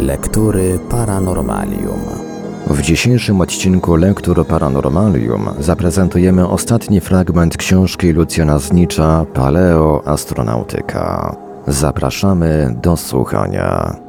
Lektury 0.00 0.78
Paranormalium. 0.90 2.00
W 2.66 2.82
dzisiejszym 2.82 3.40
odcinku 3.40 3.96
Lektur 3.96 4.46
Paranormalium 4.46 5.48
zaprezentujemy 5.58 6.48
ostatni 6.48 7.00
fragment 7.00 7.56
książki 7.56 8.12
Lucjana 8.12 8.58
Znicza 8.58 9.26
Paleo 9.34 10.02
Astronautyka. 10.06 11.36
Zapraszamy 11.66 12.74
do 12.82 12.96
słuchania. 12.96 13.99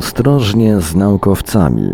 Ostrożnie 0.00 0.80
z 0.80 0.94
naukowcami. 0.94 1.90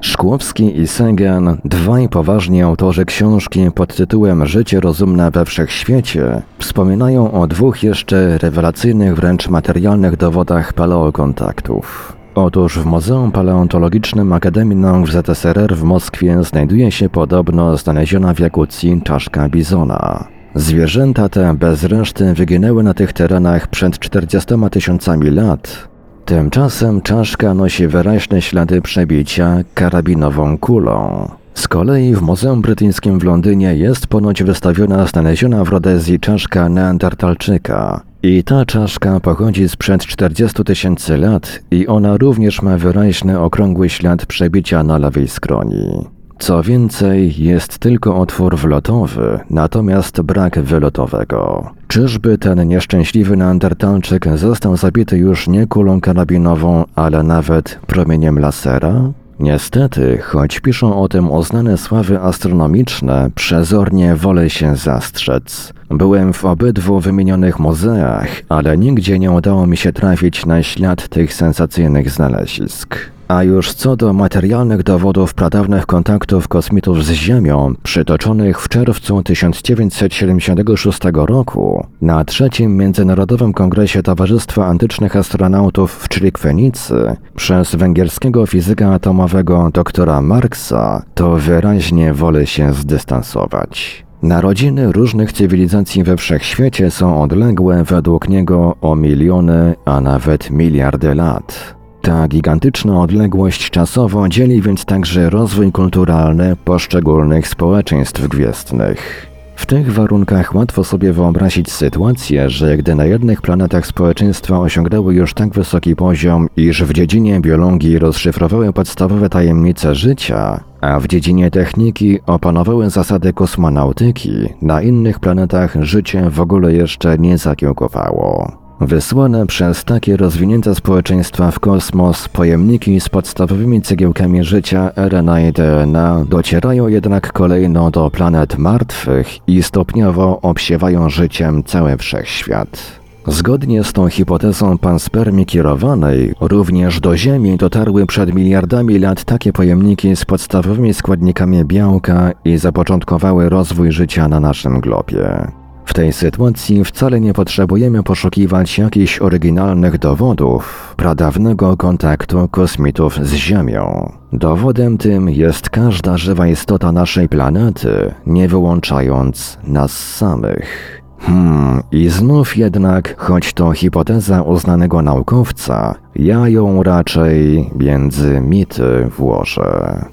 Szkłowski 0.00 0.80
i 0.80 0.86
Sagan, 0.86 1.58
dwaj 1.64 2.08
poważni 2.08 2.62
autorzy 2.62 3.04
książki 3.04 3.70
pod 3.74 3.96
tytułem 3.96 4.46
Życie 4.46 4.80
rozumne 4.80 5.30
we 5.30 5.44
wszechświecie, 5.44 6.42
wspominają 6.58 7.32
o 7.32 7.46
dwóch 7.46 7.82
jeszcze 7.82 8.38
rewelacyjnych 8.38 9.14
wręcz 9.14 9.48
materialnych 9.48 10.16
dowodach 10.16 10.72
paleokontaktów. 10.72 12.16
Otóż 12.34 12.78
w 12.78 12.86
Muzeum 12.86 13.32
Paleontologicznym 13.32 14.32
Akademii 14.32 14.76
Nauk 14.76 15.08
ZSRR 15.08 15.76
w 15.76 15.82
Moskwie 15.82 16.44
znajduje 16.44 16.92
się 16.92 17.08
podobno 17.08 17.76
znaleziona 17.76 18.34
w 18.34 18.40
Jakucji 18.40 19.00
czaszka 19.04 19.48
bizona. 19.48 20.24
Zwierzęta 20.54 21.28
te 21.28 21.54
bez 21.54 21.84
reszty 21.84 22.34
wyginęły 22.34 22.82
na 22.82 22.94
tych 22.94 23.12
terenach 23.12 23.66
przed 23.66 23.98
40 23.98 24.54
tysiącami 24.70 25.30
lat, 25.30 25.87
Tymczasem 26.28 27.02
czaszka 27.02 27.54
nosi 27.54 27.86
wyraźne 27.86 28.42
ślady 28.42 28.82
przebicia 28.82 29.56
karabinową 29.74 30.58
kulą. 30.58 31.28
Z 31.54 31.68
kolei 31.68 32.14
w 32.14 32.22
Muzeum 32.22 32.62
Brytyjskim 32.62 33.18
w 33.18 33.24
Londynie 33.24 33.76
jest 33.76 34.06
ponoć 34.06 34.42
wystawiona 34.42 35.06
znaleziona 35.06 35.64
w 35.64 35.68
Rodezji 35.68 36.20
czaszka 36.20 36.68
neandertalczyka. 36.68 38.00
I 38.22 38.44
ta 38.44 38.64
czaszka 38.64 39.20
pochodzi 39.20 39.68
sprzed 39.68 40.06
40 40.06 40.64
tysięcy 40.64 41.16
lat 41.16 41.60
i 41.70 41.86
ona 41.86 42.16
również 42.16 42.62
ma 42.62 42.78
wyraźny 42.78 43.40
okrągły 43.40 43.88
ślad 43.88 44.26
przebicia 44.26 44.82
na 44.82 44.98
lewej 44.98 45.28
skroni. 45.28 46.17
Co 46.38 46.62
więcej, 46.62 47.34
jest 47.38 47.78
tylko 47.78 48.16
otwór 48.16 48.56
wlotowy, 48.56 49.40
natomiast 49.50 50.20
brak 50.20 50.60
wylotowego. 50.60 51.70
Czyżby 51.88 52.38
ten 52.38 52.68
nieszczęśliwy 52.68 53.36
neandertalczyk 53.36 54.28
został 54.34 54.76
zabity 54.76 55.18
już 55.18 55.48
nie 55.48 55.66
kulą 55.66 56.00
karabinową, 56.00 56.84
ale 56.94 57.22
nawet 57.22 57.78
promieniem 57.86 58.38
lasera? 58.38 59.12
Niestety, 59.38 60.18
choć 60.18 60.60
piszą 60.60 61.02
o 61.02 61.08
tym 61.08 61.30
oznane 61.30 61.78
sławy 61.78 62.20
astronomiczne, 62.20 63.30
przezornie 63.34 64.16
wolę 64.16 64.50
się 64.50 64.76
zastrzec. 64.76 65.72
Byłem 65.90 66.32
w 66.32 66.44
obydwu 66.44 67.00
wymienionych 67.00 67.58
muzeach, 67.58 68.28
ale 68.48 68.78
nigdzie 68.78 69.18
nie 69.18 69.30
udało 69.30 69.66
mi 69.66 69.76
się 69.76 69.92
trafić 69.92 70.46
na 70.46 70.62
ślad 70.62 71.08
tych 71.08 71.34
sensacyjnych 71.34 72.10
znalezisk. 72.10 72.96
A 73.28 73.42
już 73.42 73.72
co 73.72 73.96
do 73.96 74.12
materialnych 74.12 74.82
dowodów 74.82 75.34
pradawnych 75.34 75.86
kontaktów 75.86 76.48
kosmitów 76.48 77.04
z 77.04 77.10
Ziemią, 77.10 77.74
przytoczonych 77.82 78.60
w 78.60 78.68
czerwcu 78.68 79.22
1976 79.22 80.98
roku 81.12 81.86
na 82.00 82.24
trzecim 82.24 82.76
Międzynarodowym 82.76 83.52
Kongresie 83.52 84.02
Towarzystwa 84.02 84.66
Antycznych 84.66 85.16
Astronautów 85.16 85.92
w 85.92 86.08
Czrikwenicy 86.08 87.16
przez 87.36 87.74
węgierskiego 87.74 88.46
fizyka 88.46 88.92
atomowego 88.92 89.70
doktora 89.74 90.22
Marksa, 90.22 91.02
to 91.14 91.36
wyraźnie 91.36 92.14
wolę 92.14 92.46
się 92.46 92.72
zdystansować. 92.72 94.07
Narodziny 94.22 94.92
różnych 94.92 95.32
cywilizacji 95.32 96.04
we 96.04 96.16
wszechświecie 96.16 96.90
są 96.90 97.22
odległe 97.22 97.84
według 97.84 98.28
niego 98.28 98.76
o 98.80 98.96
miliony, 98.96 99.74
a 99.84 100.00
nawet 100.00 100.50
miliardy 100.50 101.14
lat. 101.14 101.74
Ta 102.02 102.28
gigantyczna 102.28 103.00
odległość 103.00 103.70
czasowo 103.70 104.28
dzieli 104.28 104.62
więc 104.62 104.84
także 104.84 105.30
rozwój 105.30 105.72
kulturalny 105.72 106.56
poszczególnych 106.56 107.48
społeczeństw 107.48 108.28
gwiezdnych. 108.28 109.26
W 109.58 109.66
tych 109.66 109.92
warunkach 109.92 110.54
łatwo 110.54 110.84
sobie 110.84 111.12
wyobrazić 111.12 111.72
sytuację, 111.72 112.50
że 112.50 112.76
gdy 112.76 112.94
na 112.94 113.04
jednych 113.04 113.42
planetach 113.42 113.86
społeczeństwa 113.86 114.60
osiągnęły 114.60 115.14
już 115.14 115.34
tak 115.34 115.48
wysoki 115.48 115.96
poziom, 115.96 116.48
iż 116.56 116.84
w 116.84 116.92
dziedzinie 116.92 117.40
biologii 117.40 117.98
rozszyfrowały 117.98 118.72
podstawowe 118.72 119.28
tajemnice 119.28 119.94
życia, 119.94 120.60
a 120.80 121.00
w 121.00 121.06
dziedzinie 121.06 121.50
techniki 121.50 122.18
opanowały 122.26 122.90
zasady 122.90 123.32
kosmonautyki, 123.32 124.48
na 124.62 124.82
innych 124.82 125.20
planetach 125.20 125.76
życie 125.80 126.30
w 126.30 126.40
ogóle 126.40 126.72
jeszcze 126.72 127.18
nie 127.18 127.38
zakiełkowało. 127.38 128.67
Wysłane 128.80 129.46
przez 129.46 129.84
takie 129.84 130.16
rozwinięte 130.16 130.74
społeczeństwa 130.74 131.50
w 131.50 131.60
kosmos 131.60 132.28
pojemniki 132.28 133.00
z 133.00 133.08
podstawowymi 133.08 133.82
cegiełkami 133.82 134.44
życia 134.44 134.90
RNA 134.96 135.40
i 135.40 135.52
DNA 135.52 136.24
docierają 136.28 136.88
jednak 136.88 137.32
kolejno 137.32 137.90
do 137.90 138.10
planet 138.10 138.58
martwych 138.58 139.48
i 139.48 139.62
stopniowo 139.62 140.40
obsiewają 140.40 141.10
życiem 141.10 141.64
cały 141.64 141.96
wszechświat. 141.96 142.98
Zgodnie 143.26 143.84
z 143.84 143.92
tą 143.92 144.08
hipotezą 144.08 144.78
panspermii 144.78 145.46
kierowanej, 145.46 146.34
również 146.40 147.00
do 147.00 147.16
Ziemi 147.16 147.56
dotarły 147.56 148.06
przed 148.06 148.34
miliardami 148.34 148.98
lat 148.98 149.24
takie 149.24 149.52
pojemniki 149.52 150.16
z 150.16 150.24
podstawowymi 150.24 150.94
składnikami 150.94 151.64
białka 151.64 152.32
i 152.44 152.56
zapoczątkowały 152.56 153.48
rozwój 153.48 153.92
życia 153.92 154.28
na 154.28 154.40
naszym 154.40 154.80
globie. 154.80 155.57
W 155.88 155.94
tej 155.94 156.12
sytuacji 156.12 156.84
wcale 156.84 157.20
nie 157.20 157.32
potrzebujemy 157.32 158.02
poszukiwać 158.02 158.78
jakichś 158.78 159.18
oryginalnych 159.22 159.98
dowodów 159.98 160.94
pradawnego 160.96 161.76
kontaktu 161.76 162.48
kosmitów 162.48 163.26
z 163.26 163.32
Ziemią. 163.32 164.12
Dowodem 164.32 164.98
tym 164.98 165.30
jest 165.30 165.70
każda 165.70 166.18
żywa 166.18 166.46
istota 166.46 166.92
naszej 166.92 167.28
planety, 167.28 168.14
nie 168.26 168.48
wyłączając 168.48 169.58
nas 169.64 169.92
samych. 170.16 171.02
Hmm, 171.18 171.82
i 171.92 172.08
znów 172.08 172.56
jednak, 172.56 173.14
choć 173.18 173.52
to 173.52 173.72
hipoteza 173.72 174.42
uznanego 174.42 175.02
naukowca, 175.02 175.94
ja 176.16 176.48
ją 176.48 176.82
raczej 176.82 177.70
między 177.78 178.40
mity 178.40 179.08
włożę. 179.16 180.04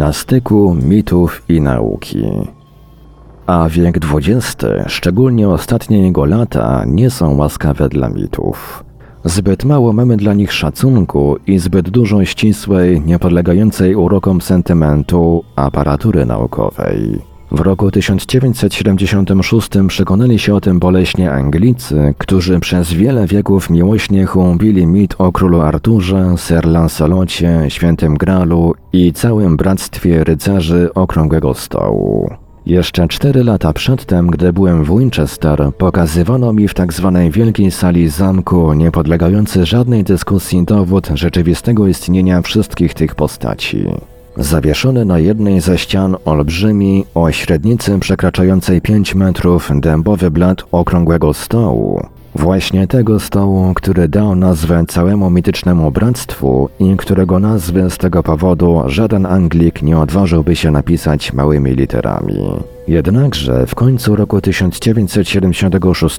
Na 0.00 0.12
styku 0.12 0.74
mitów 0.74 1.42
i 1.48 1.60
nauki. 1.60 2.24
A 3.46 3.68
wiek 3.68 3.98
XX, 4.14 4.56
szczególnie 4.86 5.48
ostatnie 5.48 6.02
jego 6.02 6.24
lata, 6.24 6.84
nie 6.86 7.10
są 7.10 7.36
łaskawe 7.36 7.88
dla 7.88 8.08
mitów. 8.08 8.84
Zbyt 9.24 9.64
mało 9.64 9.92
mamy 9.92 10.16
dla 10.16 10.34
nich 10.34 10.52
szacunku 10.52 11.36
i 11.46 11.58
zbyt 11.58 11.90
dużo 11.90 12.24
ścisłej, 12.24 13.00
niepodlegającej 13.00 13.94
urokom 13.94 14.40
sentymentu 14.40 15.44
aparatury 15.56 16.26
naukowej. 16.26 17.29
W 17.52 17.60
roku 17.60 17.90
1976 17.90 19.68
przekonali 19.88 20.38
się 20.38 20.54
o 20.54 20.60
tym 20.60 20.78
boleśnie 20.78 21.32
Anglicy, 21.32 22.14
którzy 22.18 22.60
przez 22.60 22.92
wiele 22.92 23.26
wieków 23.26 23.70
miłośnie 23.70 24.26
hołbili 24.26 24.86
mit 24.86 25.14
o 25.18 25.32
królu 25.32 25.60
Arturze, 25.60 26.34
Sir 26.36 26.66
Lancelocie, 26.66 27.64
świętym 27.68 28.14
Gralu 28.14 28.74
i 28.92 29.12
całym 29.12 29.56
bractwie 29.56 30.24
rycerzy 30.24 30.94
Okrągłego 30.94 31.54
Stołu. 31.54 32.30
Jeszcze 32.66 33.08
cztery 33.08 33.44
lata 33.44 33.72
przedtem, 33.72 34.26
gdy 34.26 34.52
byłem 34.52 34.84
w 34.84 34.98
Winchester, 34.98 35.70
pokazywano 35.78 36.52
mi 36.52 36.68
w. 36.68 36.74
Tak 36.74 36.92
wielkiej 37.30 37.70
sali 37.70 38.08
zamku, 38.08 38.72
niepodlegający 38.72 39.66
żadnej 39.66 40.04
dyskusji 40.04 40.64
dowód 40.64 41.08
rzeczywistego 41.14 41.86
istnienia 41.86 42.42
wszystkich 42.42 42.94
tych 42.94 43.14
postaci. 43.14 43.86
Zawieszony 44.40 45.04
na 45.04 45.18
jednej 45.18 45.60
ze 45.60 45.78
ścian 45.78 46.16
olbrzymi, 46.24 47.04
o 47.14 47.32
średnicy 47.32 47.98
przekraczającej 47.98 48.80
5 48.80 49.14
metrów 49.14 49.70
dębowy 49.74 50.30
blat 50.30 50.62
okrągłego 50.72 51.34
stołu, 51.34 52.02
Właśnie 52.34 52.86
tego 52.86 53.20
stołu, 53.20 53.74
który 53.74 54.08
dał 54.08 54.36
nazwę 54.36 54.84
całemu 54.88 55.30
mitycznemu 55.30 55.90
bractwu 55.90 56.68
i 56.78 56.96
którego 56.96 57.38
nazwy 57.38 57.90
z 57.90 57.98
tego 57.98 58.22
powodu 58.22 58.82
żaden 58.86 59.26
Anglik 59.26 59.82
nie 59.82 59.98
odważyłby 59.98 60.56
się 60.56 60.70
napisać 60.70 61.32
małymi 61.32 61.70
literami. 61.70 62.34
Jednakże 62.90 63.66
w 63.66 63.74
końcu 63.74 64.16
roku 64.16 64.40
1976 64.40 66.18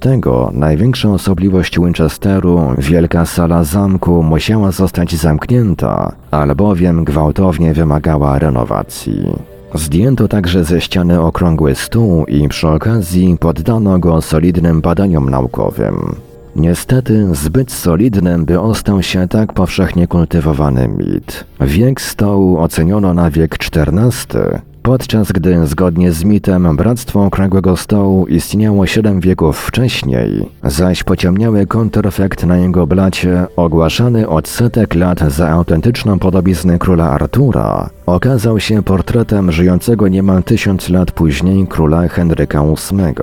największa 0.54 1.10
osobliwość 1.10 1.80
Winchesteru, 1.80 2.60
wielka 2.78 3.26
sala 3.26 3.64
zamku, 3.64 4.24
musiała 4.24 4.72
zostać 4.72 5.16
zamknięta, 5.16 6.16
albowiem 6.32 7.04
gwałtownie 7.04 7.74
wymagała 7.74 8.40
renowacji. 8.40 9.26
Zdjęto 9.74 10.28
także 10.28 10.64
ze 10.64 10.82
ściany 10.82 11.22
okrągły 11.22 11.76
stół 11.76 12.26
i 12.26 12.48
przy 12.48 12.68
okazji 12.68 13.38
poddano 13.40 14.00
go 14.00 14.22
solidnym 14.22 14.82
badaniom 14.82 15.30
naukowym. 15.30 16.16
Niestety 16.56 17.36
zbyt 17.36 17.72
solidnym, 17.72 18.46
by 18.46 18.60
ostał 18.60 19.04
się 19.04 19.28
tak 19.28 19.54
powszechnie 19.54 20.08
kultywowany 20.08 20.88
mit. 20.88 21.46
Wiek 21.62 22.02
stołu 22.02 22.58
oceniono 22.58 23.14
na 23.14 23.32
wiek 23.32 23.56
XIV, 23.76 24.62
podczas 24.84 25.32
gdy 25.32 25.68
zgodnie 25.68 26.12
z 26.12 26.24
mitem 26.24 26.76
Bractwo 26.76 27.26
Okrągłego 27.26 27.78
Stołu 27.78 28.28
istniało 28.28 28.86
siedem 28.88 29.20
wieków 29.20 29.58
wcześniej, 29.58 30.50
zaś 30.64 31.04
pociemniały 31.04 31.68
kontrfekt 31.68 32.46
na 32.46 32.58
jego 32.58 32.88
blacie, 32.88 33.46
ogłaszany 33.56 34.30
od 34.30 34.48
setek 34.48 34.96
lat 34.96 35.20
za 35.20 35.50
autentyczną 35.50 36.20
podobiznę 36.20 36.80
króla 36.80 37.10
Artura, 37.10 37.90
okazał 38.06 38.60
się 38.60 38.84
portretem 38.84 39.52
żyjącego 39.52 40.08
niemal 40.08 40.44
tysiąc 40.44 40.90
lat 40.90 41.12
później 41.12 41.68
króla 41.68 42.08
Henryka 42.08 42.64
VIII. 42.64 43.16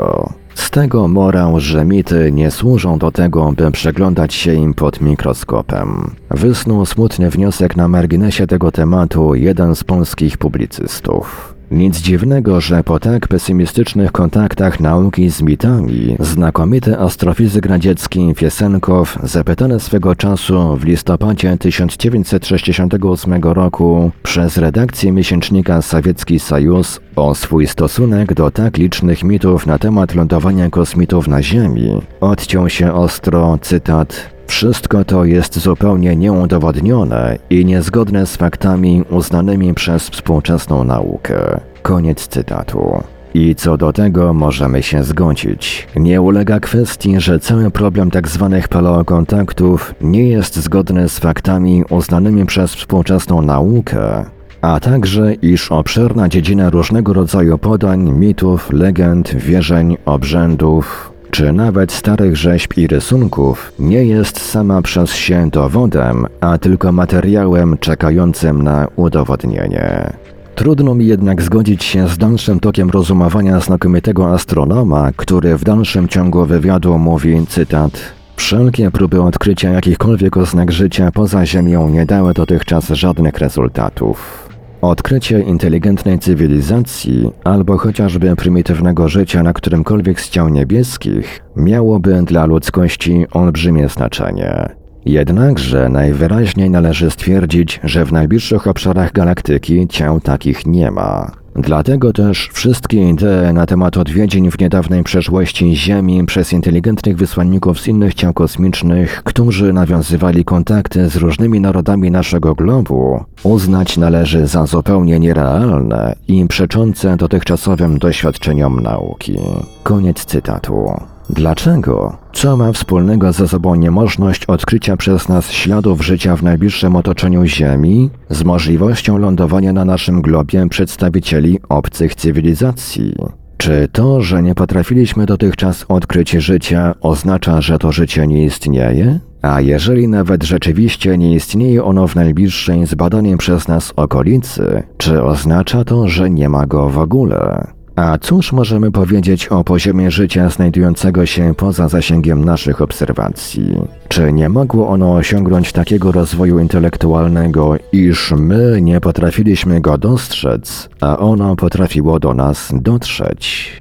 Z 0.58 0.70
tego 0.70 1.08
morał, 1.08 1.60
że 1.60 1.84
mity 1.84 2.32
nie 2.32 2.50
służą 2.50 2.98
do 2.98 3.10
tego, 3.12 3.52
by 3.52 3.70
przeglądać 3.70 4.34
się 4.34 4.54
im 4.54 4.74
pod 4.74 5.00
mikroskopem. 5.00 6.10
Wysnuł 6.30 6.86
smutny 6.86 7.30
wniosek 7.30 7.76
na 7.76 7.88
marginesie 7.88 8.46
tego 8.46 8.72
tematu 8.72 9.34
jeden 9.34 9.74
z 9.74 9.84
polskich 9.84 10.38
publicystów. 10.38 11.57
Nic 11.70 12.00
dziwnego, 12.00 12.60
że 12.60 12.84
po 12.84 13.00
tak 13.00 13.28
pesymistycznych 13.28 14.12
kontaktach 14.12 14.80
nauki 14.80 15.30
z 15.30 15.42
mitami, 15.42 16.16
znakomity 16.20 16.98
astrofizyk 16.98 17.66
radziecki 17.66 18.34
Fiesenkow, 18.36 19.18
zapytany 19.22 19.80
swego 19.80 20.14
czasu 20.14 20.76
w 20.76 20.84
listopadzie 20.84 21.56
1968 21.56 23.42
roku 23.42 24.10
przez 24.22 24.56
redakcję 24.56 25.12
miesięcznika 25.12 25.82
Sowiecki 25.82 26.38
Sojus 26.38 27.00
o 27.16 27.34
swój 27.34 27.66
stosunek 27.66 28.34
do 28.34 28.50
tak 28.50 28.76
licznych 28.76 29.24
mitów 29.24 29.66
na 29.66 29.78
temat 29.78 30.14
lądowania 30.14 30.70
kosmitów 30.70 31.28
na 31.28 31.42
Ziemi, 31.42 32.00
odciął 32.20 32.68
się 32.68 32.92
ostro, 32.92 33.58
cytat, 33.62 34.37
wszystko 34.48 35.04
to 35.04 35.24
jest 35.24 35.58
zupełnie 35.58 36.16
nieudowodnione 36.16 37.38
i 37.50 37.64
niezgodne 37.64 38.26
z 38.26 38.36
faktami 38.36 39.02
uznanymi 39.10 39.74
przez 39.74 40.08
współczesną 40.10 40.84
naukę. 40.84 41.60
Koniec 41.82 42.28
cytatu. 42.28 43.02
I 43.34 43.54
co 43.54 43.76
do 43.76 43.92
tego 43.92 44.34
możemy 44.34 44.82
się 44.82 45.04
zgodzić. 45.04 45.88
Nie 45.96 46.22
ulega 46.22 46.60
kwestii, 46.60 47.20
że 47.20 47.40
cały 47.40 47.70
problem 47.70 48.10
tzw. 48.10 48.48
Tak 48.52 48.68
paleokontaktów 48.68 49.94
nie 50.00 50.28
jest 50.28 50.56
zgodny 50.56 51.08
z 51.08 51.18
faktami 51.18 51.84
uznanymi 51.90 52.46
przez 52.46 52.74
współczesną 52.74 53.42
naukę, 53.42 54.24
a 54.60 54.80
także 54.80 55.34
iż 55.34 55.72
obszerna 55.72 56.28
dziedzina 56.28 56.70
różnego 56.70 57.12
rodzaju 57.12 57.58
podań, 57.58 58.10
mitów, 58.10 58.72
legend, 58.72 59.34
wierzeń, 59.34 59.96
obrzędów, 60.04 61.12
czy 61.30 61.52
nawet 61.52 61.92
starych 61.92 62.36
rzeźb 62.36 62.72
i 62.76 62.86
rysunków 62.86 63.72
nie 63.78 64.04
jest 64.04 64.40
sama 64.40 64.82
przez 64.82 65.10
się 65.14 65.50
dowodem, 65.50 66.26
a 66.40 66.58
tylko 66.58 66.92
materiałem 66.92 67.78
czekającym 67.78 68.62
na 68.62 68.86
udowodnienie. 68.96 70.12
Trudno 70.54 70.94
mi 70.94 71.06
jednak 71.06 71.42
zgodzić 71.42 71.84
się 71.84 72.08
z 72.08 72.18
dalszym 72.18 72.60
tokiem 72.60 72.90
rozumowania 72.90 73.60
znakomitego 73.60 74.32
astronoma, 74.32 75.10
który 75.16 75.56
w 75.56 75.64
dalszym 75.64 76.08
ciągu 76.08 76.46
wywiadu 76.46 76.98
mówi, 76.98 77.46
cytat, 77.48 78.18
Wszelkie 78.38 78.90
próby 78.90 79.22
odkrycia 79.22 79.70
jakichkolwiek 79.70 80.36
oznak 80.36 80.72
życia 80.72 81.12
poza 81.12 81.46
Ziemią 81.46 81.88
nie 81.88 82.06
dały 82.06 82.34
dotychczas 82.34 82.88
żadnych 82.88 83.38
rezultatów. 83.38 84.47
Odkrycie 84.82 85.40
inteligentnej 85.40 86.18
cywilizacji 86.18 87.30
albo 87.44 87.78
chociażby 87.78 88.36
prymitywnego 88.36 89.08
życia 89.08 89.42
na 89.42 89.52
którymkolwiek 89.52 90.20
z 90.20 90.30
ciał 90.30 90.48
niebieskich 90.48 91.42
miałoby 91.56 92.22
dla 92.22 92.46
ludzkości 92.46 93.26
olbrzymie 93.32 93.88
znaczenie. 93.88 94.68
Jednakże 95.06 95.88
najwyraźniej 95.88 96.70
należy 96.70 97.10
stwierdzić, 97.10 97.80
że 97.84 98.04
w 98.04 98.12
najbliższych 98.12 98.66
obszarach 98.66 99.12
galaktyki 99.12 99.88
ciał 99.88 100.20
takich 100.20 100.66
nie 100.66 100.90
ma. 100.90 101.30
Dlatego 101.62 102.12
też 102.12 102.50
wszystkie 102.52 103.08
idee 103.10 103.52
na 103.52 103.66
temat 103.66 103.96
odwiedzin 103.96 104.50
w 104.50 104.58
niedawnej 104.58 105.04
przeszłości 105.04 105.76
Ziemi 105.76 106.26
przez 106.26 106.52
inteligentnych 106.52 107.16
wysłanników 107.16 107.80
z 107.80 107.88
innych 107.88 108.14
ciał 108.14 108.32
kosmicznych, 108.32 109.22
którzy 109.24 109.72
nawiązywali 109.72 110.44
kontakty 110.44 111.08
z 111.08 111.16
różnymi 111.16 111.60
narodami 111.60 112.10
naszego 112.10 112.54
globu, 112.54 113.24
uznać 113.42 113.96
należy 113.96 114.46
za 114.46 114.66
zupełnie 114.66 115.20
nierealne 115.20 116.14
i 116.28 116.46
przeczące 116.46 117.16
dotychczasowym 117.16 117.98
doświadczeniom 117.98 118.80
nauki. 118.80 119.38
Koniec 119.82 120.24
cytatu. 120.24 121.17
Dlaczego? 121.30 122.16
Co 122.32 122.56
ma 122.56 122.72
wspólnego 122.72 123.32
ze 123.32 123.48
sobą 123.48 123.74
niemożność 123.74 124.44
odkrycia 124.44 124.96
przez 124.96 125.28
nas 125.28 125.50
śladów 125.50 126.04
życia 126.04 126.36
w 126.36 126.42
najbliższym 126.42 126.96
otoczeniu 126.96 127.44
Ziemi 127.44 128.10
z 128.30 128.44
możliwością 128.44 129.18
lądowania 129.18 129.72
na 129.72 129.84
naszym 129.84 130.22
globie 130.22 130.68
przedstawicieli 130.68 131.58
obcych 131.68 132.14
cywilizacji? 132.14 133.14
Czy 133.56 133.88
to, 133.92 134.22
że 134.22 134.42
nie 134.42 134.54
potrafiliśmy 134.54 135.26
dotychczas 135.26 135.84
odkryć 135.88 136.30
życia, 136.30 136.94
oznacza, 137.00 137.60
że 137.60 137.78
to 137.78 137.92
życie 137.92 138.26
nie 138.26 138.44
istnieje? 138.44 139.20
A 139.42 139.60
jeżeli 139.60 140.08
nawet 140.08 140.44
rzeczywiście 140.44 141.18
nie 141.18 141.34
istnieje 141.34 141.84
ono 141.84 142.08
w 142.08 142.14
najbliższej 142.14 142.86
zbadanej 142.86 143.36
przez 143.36 143.68
nas 143.68 143.92
okolicy, 143.96 144.82
czy 144.96 145.22
oznacza 145.22 145.84
to, 145.84 146.08
że 146.08 146.30
nie 146.30 146.48
ma 146.48 146.66
go 146.66 146.88
w 146.88 146.98
ogóle? 146.98 147.66
A 147.98 148.18
cóż 148.18 148.52
możemy 148.52 148.90
powiedzieć 148.90 149.48
o 149.48 149.64
poziomie 149.64 150.10
życia 150.10 150.50
znajdującego 150.50 151.26
się 151.26 151.54
poza 151.54 151.88
zasięgiem 151.88 152.44
naszych 152.44 152.82
obserwacji? 152.82 153.78
Czy 154.08 154.32
nie 154.32 154.48
mogło 154.48 154.88
ono 154.88 155.14
osiągnąć 155.14 155.72
takiego 155.72 156.12
rozwoju 156.12 156.58
intelektualnego, 156.58 157.76
iż 157.92 158.32
my 158.36 158.78
nie 158.82 159.00
potrafiliśmy 159.00 159.80
go 159.80 159.98
dostrzec, 159.98 160.88
a 161.00 161.18
ono 161.18 161.56
potrafiło 161.56 162.18
do 162.18 162.34
nas 162.34 162.72
dotrzeć? 162.74 163.72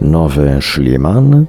Nowy 0.00 0.58
Schliemann 0.60 1.46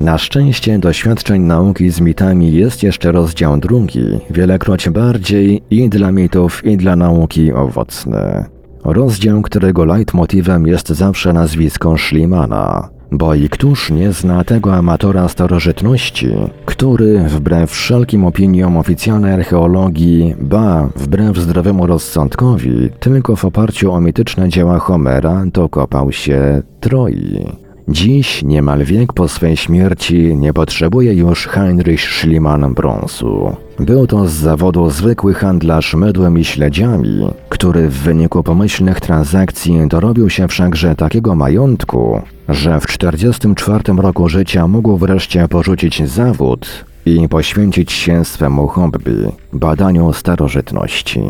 na 0.00 0.18
szczęście 0.18 0.78
doświadczeń 0.78 1.42
nauki 1.42 1.90
z 1.90 2.00
mitami 2.00 2.52
jest 2.52 2.82
jeszcze 2.82 3.12
rozdział 3.12 3.56
drugi, 3.56 4.20
wielekroć 4.30 4.88
bardziej 4.88 5.62
i 5.70 5.88
dla 5.88 6.12
mitów, 6.12 6.64
i 6.64 6.76
dla 6.76 6.96
nauki 6.96 7.52
owocny. 7.52 8.44
Rozdział, 8.84 9.42
którego 9.42 9.84
leitmotivem 9.84 10.66
jest 10.66 10.88
zawsze 10.88 11.32
nazwisko 11.32 11.98
Schliemana. 11.98 12.88
Bo 13.12 13.34
i 13.34 13.48
któż 13.48 13.90
nie 13.90 14.12
zna 14.12 14.44
tego 14.44 14.74
amatora 14.74 15.28
starożytności, 15.28 16.28
który, 16.66 17.18
wbrew 17.18 17.70
wszelkim 17.70 18.24
opiniom 18.24 18.76
oficjalnej 18.76 19.32
archeologii, 19.32 20.34
ba, 20.40 20.88
wbrew 20.96 21.36
zdrowemu 21.36 21.86
rozsądkowi, 21.86 22.90
tylko 23.00 23.36
w 23.36 23.44
oparciu 23.44 23.92
o 23.92 24.00
mityczne 24.00 24.48
dzieła 24.48 24.78
Homera 24.78 25.44
dokopał 25.52 26.12
się 26.12 26.62
Troi. 26.80 27.67
Dziś, 27.90 28.42
niemal 28.42 28.84
wiek 28.84 29.12
po 29.12 29.28
swej 29.28 29.56
śmierci, 29.56 30.36
nie 30.36 30.52
potrzebuje 30.52 31.14
już 31.14 31.46
Heinrich 31.46 32.00
Schliemann 32.00 32.74
brązu. 32.74 33.56
Był 33.78 34.06
to 34.06 34.26
z 34.26 34.32
zawodu 34.32 34.90
zwykły 34.90 35.34
handlarz 35.34 35.94
mydłem 35.94 36.38
i 36.38 36.44
śledziami, 36.44 37.30
który 37.48 37.88
w 37.88 37.94
wyniku 37.94 38.42
pomyślnych 38.42 39.00
transakcji 39.00 39.88
dorobił 39.88 40.30
się 40.30 40.48
wszakże 40.48 40.94
takiego 40.94 41.34
majątku, 41.34 42.22
że 42.48 42.80
w 42.80 42.86
44 42.86 43.94
roku 43.96 44.28
życia 44.28 44.68
mógł 44.68 44.96
wreszcie 44.96 45.48
porzucić 45.48 46.08
zawód 46.08 46.84
i 47.06 47.28
poświęcić 47.28 47.92
się 47.92 48.24
swemu 48.24 48.66
hobby, 48.66 49.32
badaniu 49.52 50.12
starożytności. 50.12 51.22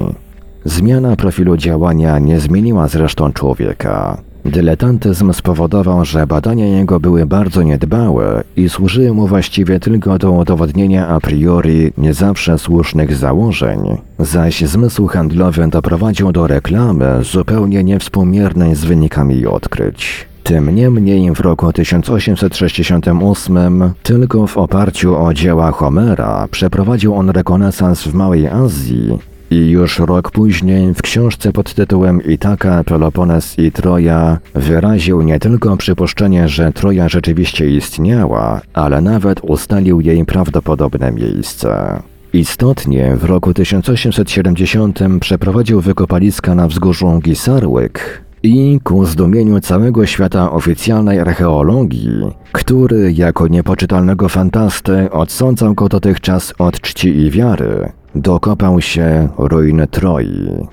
Zmiana 0.65 1.17
profilu 1.17 1.57
działania 1.57 2.19
nie 2.19 2.41
zmieniła 2.41 2.89
zresztą 2.89 3.33
człowieka. 3.33 4.28
Dyletantyzm 4.51 5.33
spowodował, 5.33 6.05
że 6.05 6.27
badania 6.27 6.67
jego 6.67 7.01
były 7.01 7.27
bardzo 7.27 7.63
niedbałe 7.63 8.45
i 8.57 8.69
służyły 8.69 9.13
mu 9.13 9.27
właściwie 9.27 9.81
tylko 9.81 10.19
do 10.19 10.33
udowodnienia 10.33 11.09
a 11.09 11.21
priori 11.21 11.93
nie 11.99 12.15
zawsze 12.15 12.59
słusznych 12.59 13.17
założeń, 13.17 13.99
zaś 14.19 14.61
zmysł 14.61 15.07
handlowy 15.07 15.69
doprowadził 15.69 16.33
do 16.33 16.47
reklamy 16.47 17.19
zupełnie 17.23 17.85
niewspółmiernej 17.85 18.75
z 18.75 18.85
wynikami 18.85 19.47
odkryć. 19.47 20.29
Tym 20.43 20.75
niemniej 20.75 21.35
w 21.35 21.41
roku 21.41 21.73
1868 21.73 23.93
tylko 24.03 24.47
w 24.47 24.57
oparciu 24.57 25.17
o 25.17 25.35
dzieła 25.35 25.73
Homera 25.73 26.49
przeprowadził 26.51 27.15
on 27.15 27.31
rekonesans 27.31 28.03
w 28.03 28.15
Małej 28.15 28.47
Azji 28.47 29.19
i 29.51 29.71
już 29.71 29.99
rok 29.99 30.31
później 30.31 30.95
w 30.95 31.03
książce 31.03 31.53
pod 31.53 31.75
tytułem 31.75 32.23
Itaka, 32.25 32.85
Pelopones 32.85 33.59
i 33.59 33.73
Troja 33.73 34.39
wyraził 34.55 35.23
nie 35.23 35.39
tylko 35.39 35.77
przypuszczenie, 35.77 36.49
że 36.49 36.73
Troja 36.73 37.09
rzeczywiście 37.09 37.71
istniała, 37.71 38.61
ale 38.75 39.01
nawet 39.01 39.41
ustalił 39.43 40.01
jej 40.01 40.25
prawdopodobne 40.25 41.13
miejsce. 41.13 42.03
Istotnie 42.33 43.17
w 43.17 43.25
roku 43.25 43.55
1870 43.55 45.01
przeprowadził 45.21 45.81
wykopaliska 45.81 46.55
na 46.55 46.69
wzgórzu 46.69 47.21
Gisarłyk 47.21 48.23
i 48.43 48.81
ku 48.85 49.05
zdumieniu 49.05 49.61
całego 49.61 50.07
świata 50.07 50.51
oficjalnej 50.53 51.21
archeologii, 51.21 52.23
który 52.53 53.13
jako 53.13 53.49
niepoczytalnego 53.49 54.29
fantastę 54.29 55.11
odsądzał 55.11 55.75
go 55.75 55.89
dotychczas 55.89 56.55
od 56.59 56.81
czci 56.81 57.09
i 57.09 57.31
wiary, 57.31 57.93
dokopał 58.21 58.81
się 58.81 59.29
ruiny 59.39 59.87
Troi. 59.87 60.67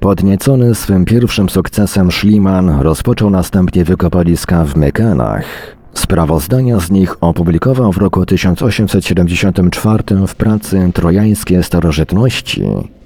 Podniecony 0.00 0.74
swym 0.74 1.04
pierwszym 1.04 1.48
sukcesem 1.48 2.12
Schliemann 2.12 2.80
rozpoczął 2.80 3.30
następnie 3.30 3.84
wykopaliska 3.84 4.64
w 4.64 4.76
Mykenach. 4.76 5.44
Sprawozdania 5.94 6.80
z 6.80 6.90
nich 6.90 7.16
opublikował 7.20 7.92
w 7.92 7.96
roku 7.96 8.26
1874 8.26 10.02
w 10.26 10.34
pracy 10.34 10.90
Trojańskie 10.94 11.62
Starożytności 11.62 12.62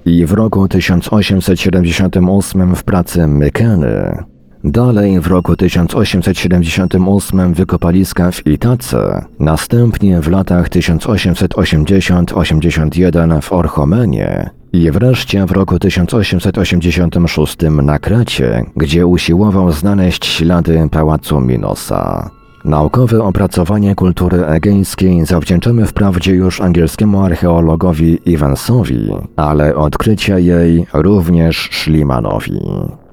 i 0.06 0.26
w 0.26 0.32
roku 0.32 0.68
1878 0.68 2.76
w 2.76 2.84
pracy 2.84 3.26
Mykeny. 3.26 4.24
Dalej 4.64 5.20
w 5.20 5.26
roku 5.26 5.56
1878 5.56 7.54
wykopaliska 7.54 8.30
w 8.30 8.46
Itace, 8.46 9.24
następnie 9.38 10.20
w 10.20 10.28
latach 10.28 10.68
1880-81 10.68 13.42
w 13.42 13.52
Orchomenie 13.52 14.50
i 14.72 14.90
wreszcie 14.90 15.46
w 15.46 15.50
roku 15.50 15.78
1886 15.78 17.56
na 17.82 17.98
Krecie, 17.98 18.64
gdzie 18.76 19.06
usiłował 19.06 19.72
znaleźć 19.72 20.26
ślady 20.26 20.88
pałacu 20.90 21.40
Minosa. 21.40 22.30
Naukowe 22.64 23.22
opracowanie 23.22 23.94
kultury 23.94 24.46
egeńskiej 24.46 25.26
zawdzięczamy 25.26 25.86
wprawdzie 25.86 26.32
już 26.32 26.60
angielskiemu 26.60 27.24
archeologowi 27.24 28.18
Evansowi, 28.26 29.08
ale 29.36 29.76
odkrycia 29.76 30.38
jej 30.38 30.86
również 30.92 31.68
Schliemanowi. 31.72 32.60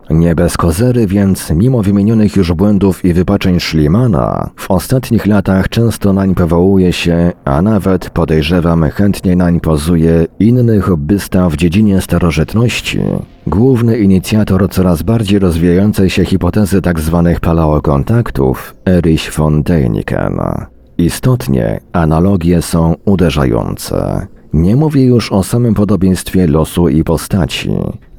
Nie 0.09 0.35
bez 0.35 0.57
kozery 0.57 1.07
więc, 1.07 1.51
mimo 1.51 1.83
wymienionych 1.83 2.35
już 2.35 2.53
błędów 2.53 3.05
i 3.05 3.13
wypaczeń 3.13 3.59
Schliemana, 3.59 4.49
w 4.55 4.71
ostatnich 4.71 5.25
latach 5.25 5.69
często 5.69 6.13
nań 6.13 6.35
powołuje 6.35 6.93
się, 6.93 7.31
a 7.45 7.61
nawet 7.61 8.09
podejrzewam 8.09 8.83
chętnie 8.83 9.35
nań 9.35 9.59
pozuje 9.59 10.25
inny 10.39 10.81
hobbysta 10.81 11.49
w 11.49 11.55
dziedzinie 11.55 12.01
starożytności, 12.01 12.99
główny 13.47 13.97
inicjator 13.97 14.69
coraz 14.69 15.03
bardziej 15.03 15.39
rozwijającej 15.39 16.09
się 16.09 16.25
hipotezy 16.25 16.81
tzw. 16.81 17.21
Tak 17.25 17.39
paleokontaktów, 17.39 18.75
Erich 18.87 19.33
von 19.37 19.63
Däniken. 19.63 20.65
Istotnie 20.97 21.79
analogie 21.93 22.61
są 22.61 22.95
uderzające. 23.05 24.27
Nie 24.54 24.75
mówię 24.75 25.06
już 25.06 25.32
o 25.32 25.44
samym 25.44 25.74
podobieństwie 25.74 26.48
losu 26.48 26.89
i 26.89 27.04
postaci. 27.04 27.70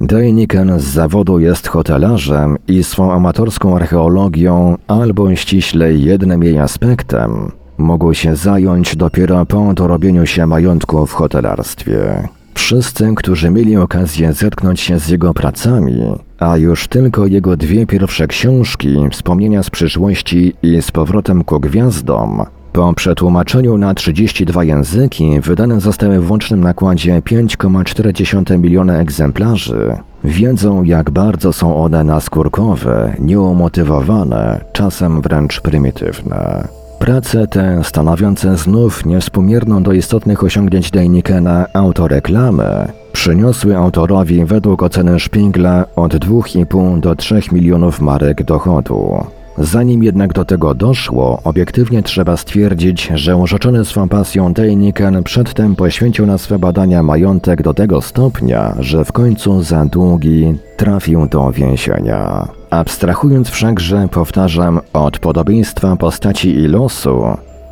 Dejniken 0.01 0.79
z 0.79 0.83
zawodu 0.83 1.39
jest 1.39 1.67
hotelarzem 1.67 2.57
i 2.67 2.83
swą 2.83 3.11
amatorską 3.11 3.75
archeologią, 3.75 4.77
albo 4.87 5.35
ściślej 5.35 6.03
jednym 6.03 6.43
jej 6.43 6.59
aspektem, 6.59 7.51
mógł 7.77 8.13
się 8.13 8.35
zająć 8.35 8.95
dopiero 8.95 9.45
po 9.45 9.73
dorobieniu 9.73 10.25
się 10.25 10.45
majątku 10.45 11.05
w 11.05 11.13
hotelarstwie. 11.13 12.27
Wszyscy, 12.53 13.13
którzy 13.15 13.51
mieli 13.51 13.77
okazję 13.77 14.33
zetknąć 14.33 14.79
się 14.79 14.99
z 14.99 15.09
jego 15.09 15.33
pracami, 15.33 16.01
a 16.39 16.57
już 16.57 16.87
tylko 16.87 17.27
jego 17.27 17.57
dwie 17.57 17.85
pierwsze 17.85 18.27
książki, 18.27 18.95
wspomnienia 19.11 19.63
z 19.63 19.69
przyszłości 19.69 20.53
i 20.63 20.81
z 20.81 20.91
powrotem 20.91 21.43
ku 21.43 21.59
gwiazdom, 21.59 22.43
po 22.73 22.93
przetłumaczeniu 22.93 23.77
na 23.77 23.93
32 23.93 24.63
języki 24.63 25.39
wydane 25.39 25.81
zostały 25.81 26.19
w 26.19 26.31
łącznym 26.31 26.61
nakładzie 26.61 27.21
5,4 27.21 28.59
miliona 28.59 28.97
egzemplarzy. 28.97 29.97
Wiedzą, 30.23 30.83
jak 30.83 31.09
bardzo 31.09 31.53
są 31.53 31.75
one 31.83 32.03
naskórkowe, 32.03 33.15
nieumotywowane, 33.19 34.65
czasem 34.73 35.21
wręcz 35.21 35.61
prymitywne. 35.61 36.67
Prace 36.99 37.47
te, 37.47 37.83
stanowiące 37.83 38.57
znów 38.57 39.05
niewspółmierną 39.05 39.83
do 39.83 39.93
istotnych 39.93 40.43
osiągnięć 40.43 40.91
Deinikena 40.91 41.65
autoreklamę, 41.73 42.87
przyniosły 43.11 43.77
autorowi 43.77 44.45
według 44.45 44.83
oceny 44.83 45.19
Szpingla 45.19 45.85
od 45.95 46.15
2,5 46.15 46.99
do 46.99 47.15
3 47.15 47.41
milionów 47.51 48.01
marek 48.01 48.43
dochodu. 48.43 49.25
Zanim 49.59 50.03
jednak 50.03 50.33
do 50.33 50.45
tego 50.45 50.73
doszło, 50.73 51.41
obiektywnie 51.43 52.03
trzeba 52.03 52.37
stwierdzić, 52.37 53.11
że 53.15 53.37
urzeczony 53.37 53.85
swą 53.85 54.09
pasją 54.09 54.53
Dejniken 54.53 55.23
przedtem 55.23 55.75
poświęcił 55.75 56.25
na 56.25 56.37
swe 56.37 56.59
badania 56.59 57.03
majątek 57.03 57.61
do 57.61 57.73
tego 57.73 58.01
stopnia, 58.01 58.75
że 58.79 59.05
w 59.05 59.11
końcu 59.11 59.63
za 59.63 59.85
długi 59.85 60.55
trafił 60.77 61.27
do 61.27 61.51
więzienia. 61.51 62.47
Abstrahując 62.69 63.49
wszakże, 63.49 64.07
powtarzam, 64.11 64.79
od 64.93 65.19
podobieństwa 65.19 65.95
postaci 65.95 66.49
i 66.49 66.67
losu, 66.67 67.23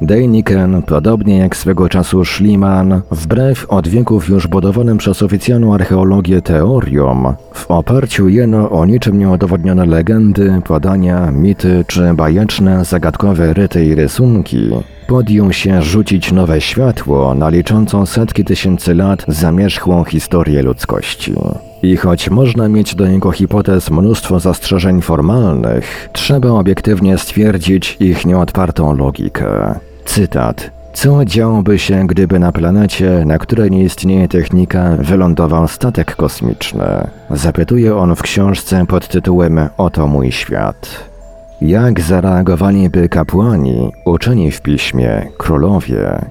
Dejniken, 0.02 0.82
podobnie 0.82 1.38
jak 1.38 1.56
swego 1.56 1.90
czasu 1.90 2.26
Schliemann, 2.26 3.02
wbrew 3.12 3.66
od 3.70 3.88
wieków 3.88 4.30
już 4.30 4.48
budowanym 4.48 4.98
przez 4.98 5.24
oficjalną 5.24 5.74
archeologię 5.74 6.42
teoriom, 6.42 7.36
w 7.54 7.72
oparciu 7.72 8.30
jeno 8.30 8.70
o 8.70 8.86
niczym 8.86 9.20
nieudowodnione 9.20 9.86
legendy, 9.86 10.62
podania, 10.66 11.32
mity 11.32 11.86
czy 11.88 12.14
bajeczne, 12.14 12.86
zagadkowe 12.86 13.54
ryty 13.54 13.86
i 13.86 13.96
rysunki, 13.96 14.70
podjął 15.08 15.54
się 15.54 15.82
rzucić 15.82 16.32
nowe 16.32 16.62
światło 16.62 17.34
na 17.34 17.50
liczącą 17.50 18.06
setki 18.06 18.46
tysięcy 18.46 18.96
lat 18.96 19.26
zamierzchłą 19.28 20.04
historię 20.04 20.64
ludzkości. 20.64 21.34
I 21.84 21.98
choć 21.98 22.30
można 22.30 22.68
mieć 22.68 22.96
do 22.96 23.08
niego 23.08 23.32
hipotez 23.32 23.92
mnóstwo 23.92 24.40
zastrzeżeń 24.40 25.02
formalnych, 25.02 26.10
trzeba 26.14 26.50
obiektywnie 26.50 27.18
stwierdzić 27.18 27.98
ich 28.00 28.26
nieodpartą 28.26 28.96
logikę. 28.96 29.80
Cytat. 30.06 30.72
Co 30.94 31.26
działoby 31.26 31.80
się, 31.80 32.08
gdyby 32.08 32.40
na 32.40 32.52
planecie, 32.52 33.24
na 33.26 33.38
której 33.38 33.72
nie 33.72 33.84
istnieje 33.84 34.28
technika, 34.28 34.98
wylądował 35.00 35.68
statek 35.68 36.16
kosmiczny? 36.16 37.08
Zapytuje 37.30 37.98
on 37.98 38.16
w 38.16 38.22
książce 38.22 38.86
pod 38.86 39.08
tytułem 39.08 39.60
Oto 39.78 40.08
mój 40.08 40.32
świat. 40.32 41.10
Jak 41.62 42.02
zareagowaliby 42.02 43.10
kapłani, 43.10 43.92
uczeni 44.06 44.52
w 44.52 44.62
piśmie, 44.62 45.28
królowie? 45.38 46.26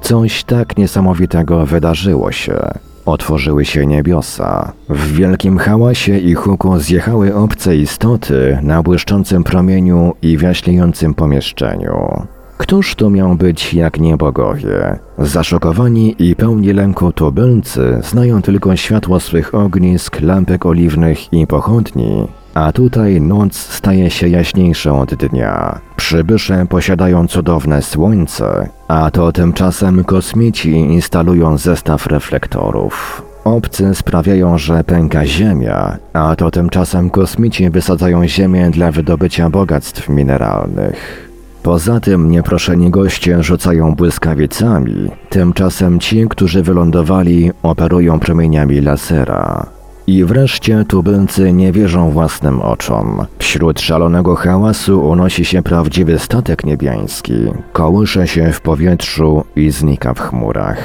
Coś 0.00 0.44
tak 0.44 0.76
niesamowitego 0.76 1.66
wydarzyło 1.66 2.32
się. 2.32 2.87
Otworzyły 3.08 3.64
się 3.64 3.86
niebiosa. 3.86 4.72
W 4.88 5.12
wielkim 5.12 5.58
hałasie 5.58 6.18
i 6.18 6.34
huku 6.34 6.78
zjechały 6.78 7.34
obce 7.34 7.76
istoty 7.76 8.58
na 8.62 8.82
błyszczącym 8.82 9.44
promieniu 9.44 10.14
i 10.22 10.38
wiaśniejącym 10.38 11.14
pomieszczeniu. 11.14 12.22
Któż 12.58 12.94
to 12.94 13.10
miał 13.10 13.34
być 13.34 13.74
jak 13.74 14.00
nie 14.00 14.16
bogowie? 14.16 14.98
Zaszokowani 15.18 16.14
i 16.18 16.36
pełni 16.36 16.72
lęku 16.72 17.12
tubylcy 17.12 18.00
znają 18.02 18.42
tylko 18.42 18.76
światło 18.76 19.20
swych 19.20 19.54
ognisk, 19.54 20.20
lampek 20.20 20.66
oliwnych 20.66 21.32
i 21.32 21.46
pochodni, 21.46 22.28
a 22.54 22.72
tutaj 22.72 23.20
noc 23.20 23.56
staje 23.56 24.10
się 24.10 24.28
jaśniejsza 24.28 24.92
od 24.92 25.14
dnia. 25.14 25.80
Przybysze 26.08 26.66
posiadają 26.66 27.26
cudowne 27.26 27.82
słońce, 27.82 28.68
a 28.88 29.10
to 29.10 29.32
tymczasem 29.32 30.04
kosmici 30.04 30.70
instalują 30.70 31.58
zestaw 31.58 32.06
reflektorów. 32.06 33.22
Obcy 33.44 33.94
sprawiają, 33.94 34.58
że 34.58 34.84
pęka 34.84 35.26
ziemia, 35.26 35.96
a 36.12 36.36
to 36.36 36.50
tymczasem 36.50 37.10
kosmici 37.10 37.70
wysadzają 37.70 38.28
ziemię 38.28 38.70
dla 38.70 38.92
wydobycia 38.92 39.50
bogactw 39.50 40.08
mineralnych. 40.08 41.28
Poza 41.62 42.00
tym 42.00 42.30
nieproszeni 42.30 42.90
goście 42.90 43.42
rzucają 43.42 43.94
błyskawicami, 43.94 45.10
tymczasem 45.28 46.00
ci, 46.00 46.26
którzy 46.30 46.62
wylądowali, 46.62 47.50
operują 47.62 48.20
promieniami 48.20 48.80
lasera. 48.80 49.77
I 50.08 50.24
wreszcie 50.24 50.84
tubylcy 50.84 51.52
nie 51.52 51.72
wierzą 51.72 52.10
własnym 52.10 52.60
oczom. 52.60 53.26
Wśród 53.38 53.80
szalonego 53.80 54.34
hałasu 54.34 55.08
unosi 55.08 55.44
się 55.44 55.62
prawdziwy 55.62 56.18
statek 56.18 56.64
niebiański, 56.64 57.34
kołysze 57.72 58.26
się 58.26 58.52
w 58.52 58.60
powietrzu 58.60 59.44
i 59.56 59.70
znika 59.70 60.14
w 60.14 60.20
chmurach. 60.20 60.78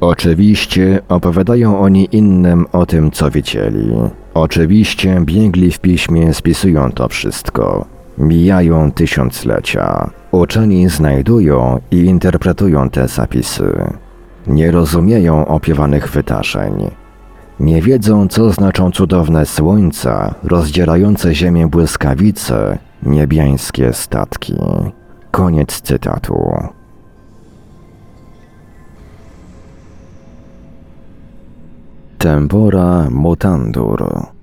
Oczywiście 0.00 1.00
opowiadają 1.08 1.80
oni 1.80 2.08
innym 2.12 2.66
o 2.72 2.86
tym, 2.86 3.10
co 3.10 3.30
widzieli. 3.30 3.90
Oczywiście 4.34 5.20
biegli 5.20 5.72
w 5.72 5.78
piśmie 5.78 6.34
spisują 6.34 6.92
to 6.92 7.08
wszystko. 7.08 7.84
Mijają 8.18 8.92
tysiąclecia. 8.92 10.10
Uczeni 10.30 10.88
znajdują 10.88 11.80
i 11.90 11.96
interpretują 11.96 12.90
te 12.90 13.08
zapisy. 13.08 13.72
Nie 14.46 14.70
rozumieją 14.70 15.46
opiewanych 15.46 16.10
wydarzeń. 16.10 16.90
Nie 17.60 17.82
wiedzą, 17.82 18.28
co 18.28 18.50
znaczą 18.50 18.90
cudowne 18.90 19.46
słońca, 19.46 20.34
rozdzierające 20.42 21.34
ziemię 21.34 21.66
błyskawice, 21.66 22.78
niebiańskie 23.02 23.92
statki. 23.92 24.54
Koniec 25.30 25.80
cytatu. 25.80 26.36
Tempora 32.18 33.10
mutandur. 33.10 34.35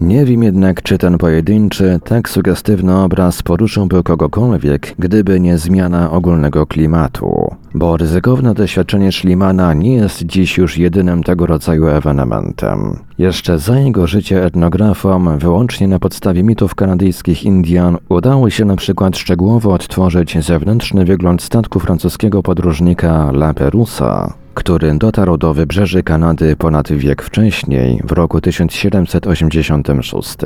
Nie 0.00 0.24
wiem 0.24 0.42
jednak, 0.42 0.82
czy 0.82 0.98
ten 0.98 1.18
pojedynczy, 1.18 2.00
tak 2.04 2.28
sugestywny 2.28 2.96
obraz 2.96 3.42
poruszyłby 3.42 4.02
kogokolwiek, 4.02 4.94
gdyby 4.98 5.40
nie 5.40 5.58
zmiana 5.58 6.10
ogólnego 6.10 6.66
klimatu. 6.66 7.54
Bo 7.74 7.96
ryzykowne 7.96 8.54
doświadczenie 8.54 9.12
Schlimana 9.12 9.74
nie 9.74 9.94
jest 9.94 10.22
dziś 10.22 10.58
już 10.58 10.78
jedynym 10.78 11.22
tego 11.22 11.46
rodzaju 11.46 11.86
ewenementem. 11.86 12.98
Jeszcze 13.18 13.58
za 13.58 13.78
jego 13.78 14.06
życie 14.06 14.44
etnografom, 14.44 15.38
wyłącznie 15.38 15.88
na 15.88 15.98
podstawie 15.98 16.42
mitów 16.42 16.74
kanadyjskich 16.74 17.44
Indian, 17.44 17.96
udało 18.08 18.50
się 18.50 18.64
na 18.64 18.76
przykład 18.76 19.16
szczegółowo 19.16 19.72
odtworzyć 19.72 20.44
zewnętrzny 20.44 21.04
wygląd 21.04 21.42
statku 21.42 21.80
francuskiego 21.80 22.42
podróżnika 22.42 23.30
La 23.32 23.54
Perusa, 23.54 24.34
który 24.58 24.94
dotarł 24.98 25.36
do 25.36 25.54
wybrzeży 25.54 26.02
Kanady 26.02 26.56
ponad 26.56 26.92
wiek 26.92 27.22
wcześniej, 27.22 28.00
w 28.04 28.12
roku 28.12 28.40
1786. 28.40 30.36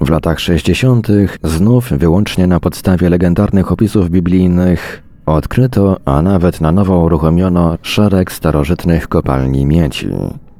W 0.00 0.10
latach 0.10 0.40
60. 0.40 1.08
znów 1.42 1.88
wyłącznie 1.88 2.46
na 2.46 2.60
podstawie 2.60 3.10
legendarnych 3.10 3.72
opisów 3.72 4.10
biblijnych 4.10 5.02
odkryto, 5.26 5.96
a 6.04 6.22
nawet 6.22 6.60
na 6.60 6.72
nowo 6.72 6.98
uruchomiono 6.98 7.78
szereg 7.82 8.32
starożytnych 8.32 9.08
kopalni 9.08 9.66
miedzi. 9.66 10.08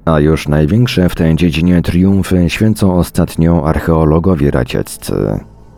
A 0.04 0.20
już 0.20 0.48
największe 0.48 1.08
w 1.08 1.14
tej 1.14 1.36
dziedzinie 1.36 1.82
triumfy 1.82 2.50
święcą 2.50 2.94
ostatnio 2.94 3.68
archeologowie 3.68 4.50
radzieccy. 4.50 5.14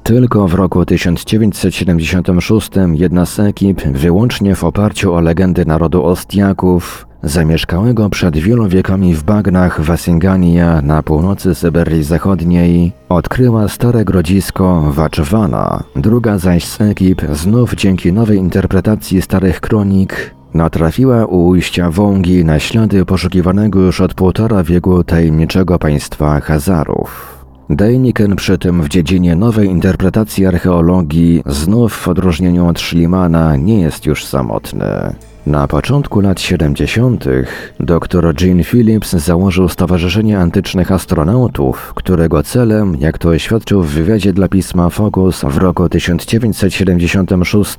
Tylko 0.06 0.48
w 0.48 0.54
roku 0.54 0.84
1976 0.84 2.70
jedna 2.92 3.26
z 3.26 3.40
ekip, 3.40 3.82
wyłącznie 3.82 4.54
w 4.54 4.64
oparciu 4.64 5.14
o 5.14 5.20
legendy 5.20 5.66
narodu 5.66 6.04
Ostiaków, 6.04 7.06
zamieszkałego 7.22 8.10
przed 8.10 8.36
wielu 8.36 8.68
wiekami 8.68 9.14
w 9.14 9.22
bagnach 9.22 9.80
Wasingania 9.80 10.82
na 10.82 11.02
północy 11.02 11.54
Syberii 11.54 12.02
Zachodniej, 12.02 12.92
odkryła 13.08 13.68
stare 13.68 14.04
grodzisko 14.04 14.92
Waczwana. 14.92 15.82
Druga 15.96 16.38
zaś 16.38 16.64
z 16.64 16.80
ekip, 16.80 17.22
znów 17.32 17.74
dzięki 17.74 18.12
nowej 18.12 18.38
interpretacji 18.38 19.22
starych 19.22 19.60
kronik, 19.60 20.34
natrafiła 20.54 21.26
u 21.26 21.46
ujścia 21.46 21.90
Wągi 21.90 22.44
na 22.44 22.58
ślady 22.58 23.04
poszukiwanego 23.04 23.80
już 23.80 24.00
od 24.00 24.14
półtora 24.14 24.62
wieku 24.62 25.04
tajemniczego 25.04 25.78
państwa 25.78 26.40
Hazarów. 26.40 27.35
Dejniken 27.70 28.36
przy 28.36 28.58
tym 28.58 28.82
w 28.82 28.88
dziedzinie 28.88 29.36
nowej 29.36 29.68
interpretacji 29.68 30.46
archeologii 30.46 31.42
znów 31.46 31.92
w 31.92 32.08
odróżnieniu 32.08 32.66
od 32.68 32.80
Schlimana 32.80 33.56
nie 33.56 33.80
jest 33.80 34.06
już 34.06 34.24
samotny. 34.24 35.14
Na 35.46 35.68
początku 35.68 36.20
lat 36.20 36.40
70. 36.40 37.24
dr 37.80 38.34
Gene 38.34 38.64
Phillips 38.64 39.12
założył 39.12 39.68
Stowarzyszenie 39.68 40.38
Antycznych 40.38 40.92
Astronautów, 40.92 41.92
którego 41.94 42.42
celem, 42.42 42.96
jak 43.00 43.18
to 43.18 43.28
oświadczył 43.28 43.82
w 43.82 43.90
wywiadzie 43.90 44.32
dla 44.32 44.48
pisma 44.48 44.90
Focus 44.90 45.44
w 45.44 45.56
roku 45.56 45.88
1976, 45.88 47.76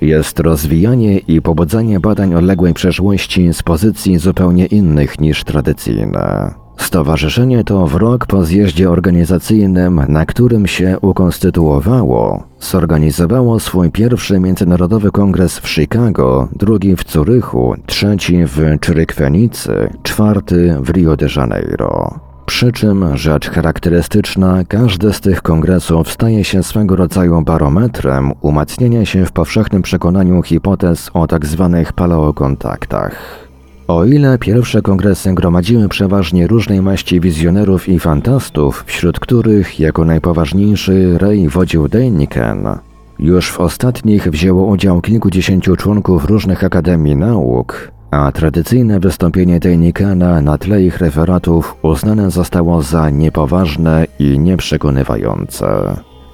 jest 0.00 0.40
rozwijanie 0.40 1.18
i 1.18 1.42
pobudzanie 1.42 2.00
badań 2.00 2.34
odległej 2.34 2.74
przeszłości 2.74 3.54
z 3.54 3.62
pozycji 3.62 4.18
zupełnie 4.18 4.66
innych 4.66 5.20
niż 5.20 5.44
tradycyjne. 5.44 6.59
Stowarzyszenie 6.80 7.64
to 7.64 7.86
w 7.86 7.94
rok 7.94 8.26
po 8.26 8.44
zjeździe 8.44 8.90
organizacyjnym, 8.90 10.00
na 10.08 10.26
którym 10.26 10.66
się 10.66 10.96
ukonstytuowało, 11.00 12.42
zorganizowało 12.60 13.60
swój 13.60 13.90
pierwszy 13.90 14.40
międzynarodowy 14.40 15.10
kongres 15.10 15.58
w 15.58 15.68
Chicago, 15.68 16.48
drugi 16.56 16.96
w 16.96 17.04
Curychu, 17.04 17.74
trzeci 17.86 18.46
w 18.46 18.60
Czrykwenicy, 18.80 19.90
czwarty 20.02 20.76
w 20.80 20.90
Rio 20.90 21.16
de 21.16 21.26
Janeiro. 21.36 22.20
Przy 22.46 22.72
czym 22.72 23.16
rzecz 23.16 23.50
charakterystyczna, 23.50 24.64
każdy 24.68 25.12
z 25.12 25.20
tych 25.20 25.42
kongresów 25.42 26.12
staje 26.12 26.44
się 26.44 26.62
swego 26.62 26.96
rodzaju 26.96 27.42
barometrem 27.42 28.32
umacniania 28.40 29.04
się 29.04 29.26
w 29.26 29.32
powszechnym 29.32 29.82
przekonaniu 29.82 30.42
hipotez 30.42 31.10
o 31.14 31.26
tzw. 31.26 31.70
Tak 31.72 31.92
paleokontaktach. 31.92 33.49
O 33.90 34.04
ile 34.04 34.38
pierwsze 34.38 34.82
kongresy 34.82 35.34
gromadziły 35.34 35.88
przeważnie 35.88 36.46
różnej 36.46 36.82
maści 36.82 37.20
wizjonerów 37.20 37.88
i 37.88 37.98
fantastów, 37.98 38.84
wśród 38.86 39.20
których 39.20 39.80
jako 39.80 40.04
najpoważniejszy 40.04 41.18
Ray 41.18 41.48
wodził 41.48 41.86
Däniken, 41.86 42.78
już 43.18 43.50
w 43.50 43.60
ostatnich 43.60 44.28
wzięło 44.28 44.66
udział 44.66 45.00
kilkudziesięciu 45.00 45.76
członków 45.76 46.24
różnych 46.24 46.64
akademii 46.64 47.16
nauk, 47.16 47.90
a 48.10 48.32
tradycyjne 48.32 49.00
wystąpienie 49.00 49.60
Dänikena 49.60 50.42
na 50.42 50.58
tle 50.58 50.82
ich 50.82 50.98
referatów 50.98 51.76
uznane 51.82 52.30
zostało 52.30 52.82
za 52.82 53.10
niepoważne 53.10 54.06
i 54.18 54.38
nieprzekonywające. 54.38 55.66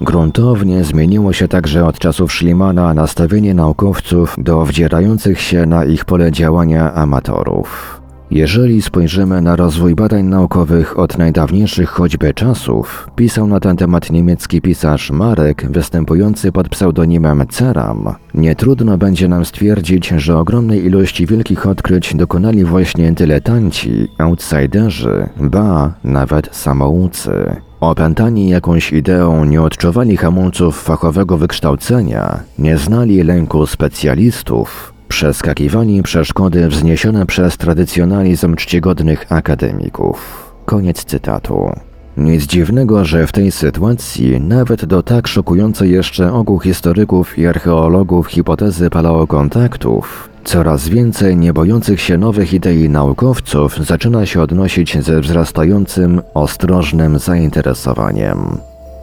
Gruntownie 0.01 0.85
zmieniło 0.85 1.33
się 1.33 1.49
także 1.49 1.87
od 1.87 1.99
czasów 1.99 2.33
Schlimana 2.33 2.95
nastawienie 2.95 3.55
naukowców 3.55 4.35
do 4.39 4.65
wdzierających 4.65 5.41
się 5.41 5.67
na 5.67 5.85
ich 5.85 6.05
pole 6.05 6.33
działania 6.33 6.95
amatorów. 6.95 8.01
Jeżeli 8.31 8.83
spojrzymy 8.83 9.43
na 9.43 9.57
rozwój 9.57 9.95
badań 9.95 10.25
naukowych 10.25 10.99
od 10.99 11.19
najdawniejszych 11.19 11.91
choćby 11.91 12.35
czasów, 12.35 13.11
pisał 13.17 13.47
na 13.47 13.61
ten 13.61 13.77
temat 13.77 14.11
niemiecki 14.11 14.61
pisarz 14.61 15.11
Marek, 15.11 15.67
występujący 15.71 16.53
pod 16.53 16.69
pseudonimem 16.69 17.45
Ceram, 17.49 18.15
nie 18.35 18.57
trudno 18.57 18.99
będzie 18.99 19.29
nam 19.29 19.45
stwierdzić, 19.45 20.09
że 20.09 20.39
ogromnej 20.39 20.85
ilości 20.85 21.27
wielkich 21.27 21.67
odkryć 21.67 22.15
dokonali 22.15 22.65
właśnie 22.65 23.13
dyletanci, 23.13 24.09
outsiderzy, 24.19 25.29
ba, 25.37 25.95
nawet 26.05 26.57
samoucy. 26.57 27.57
Opętani 27.81 28.49
jakąś 28.49 28.93
ideą 28.93 29.45
nie 29.45 29.63
odczuwali 29.63 30.17
hamulców 30.17 30.83
fachowego 30.83 31.37
wykształcenia, 31.39 32.41
nie 32.59 32.79
znali 32.79 33.23
lęku 33.23 33.67
specjalistów, 33.67 34.93
przeskakiwali 35.09 36.03
przeszkody 36.03 36.69
wzniesione 36.69 37.27
przez 37.27 37.57
tradycjonalizm 37.57 38.55
czcigodnych 38.55 39.33
akademików. 39.33 40.47
Koniec 40.65 41.05
cytatu. 41.05 41.71
Nic 42.17 42.47
dziwnego, 42.47 43.05
że 43.05 43.27
w 43.27 43.33
tej 43.33 43.51
sytuacji 43.51 44.41
nawet 44.41 44.85
do 44.85 45.03
tak 45.03 45.29
szokującej 45.29 45.91
jeszcze 45.91 46.33
ogół 46.33 46.61
historyków 46.61 47.39
i 47.39 47.47
archeologów 47.47 48.27
hipotezy 48.27 48.91
paleokontaktów 48.91 50.29
Coraz 50.47 50.89
więcej 50.89 51.37
niebojących 51.37 52.01
się 52.01 52.19
nowych 52.19 52.53
idei 52.53 52.89
naukowców 52.89 53.87
zaczyna 53.87 54.27
się 54.27 54.43
odnosić 54.43 55.05
ze 55.05 55.21
wzrastającym, 55.21 56.23
ostrożnym 56.35 57.19
zainteresowaniem. 57.19 58.59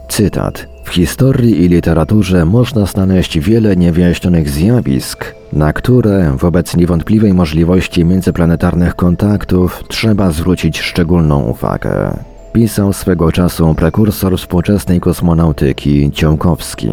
Cytat. 0.08 0.66
W 0.84 0.88
historii 0.88 1.64
i 1.64 1.68
literaturze 1.68 2.44
można 2.44 2.86
znaleźć 2.86 3.38
wiele 3.38 3.76
niewyjaśnionych 3.76 4.50
zjawisk, 4.50 5.34
na 5.52 5.72
które 5.72 6.36
wobec 6.38 6.76
niewątpliwej 6.76 7.34
możliwości 7.34 8.04
międzyplanetarnych 8.04 8.94
kontaktów 8.94 9.84
trzeba 9.88 10.30
zwrócić 10.30 10.80
szczególną 10.80 11.42
uwagę. 11.42 12.16
Pisał 12.52 12.92
swego 12.92 13.32
czasu 13.32 13.74
prekursor 13.74 14.38
współczesnej 14.38 15.00
kosmonautyki 15.00 16.10
Ciąkowski. 16.12 16.88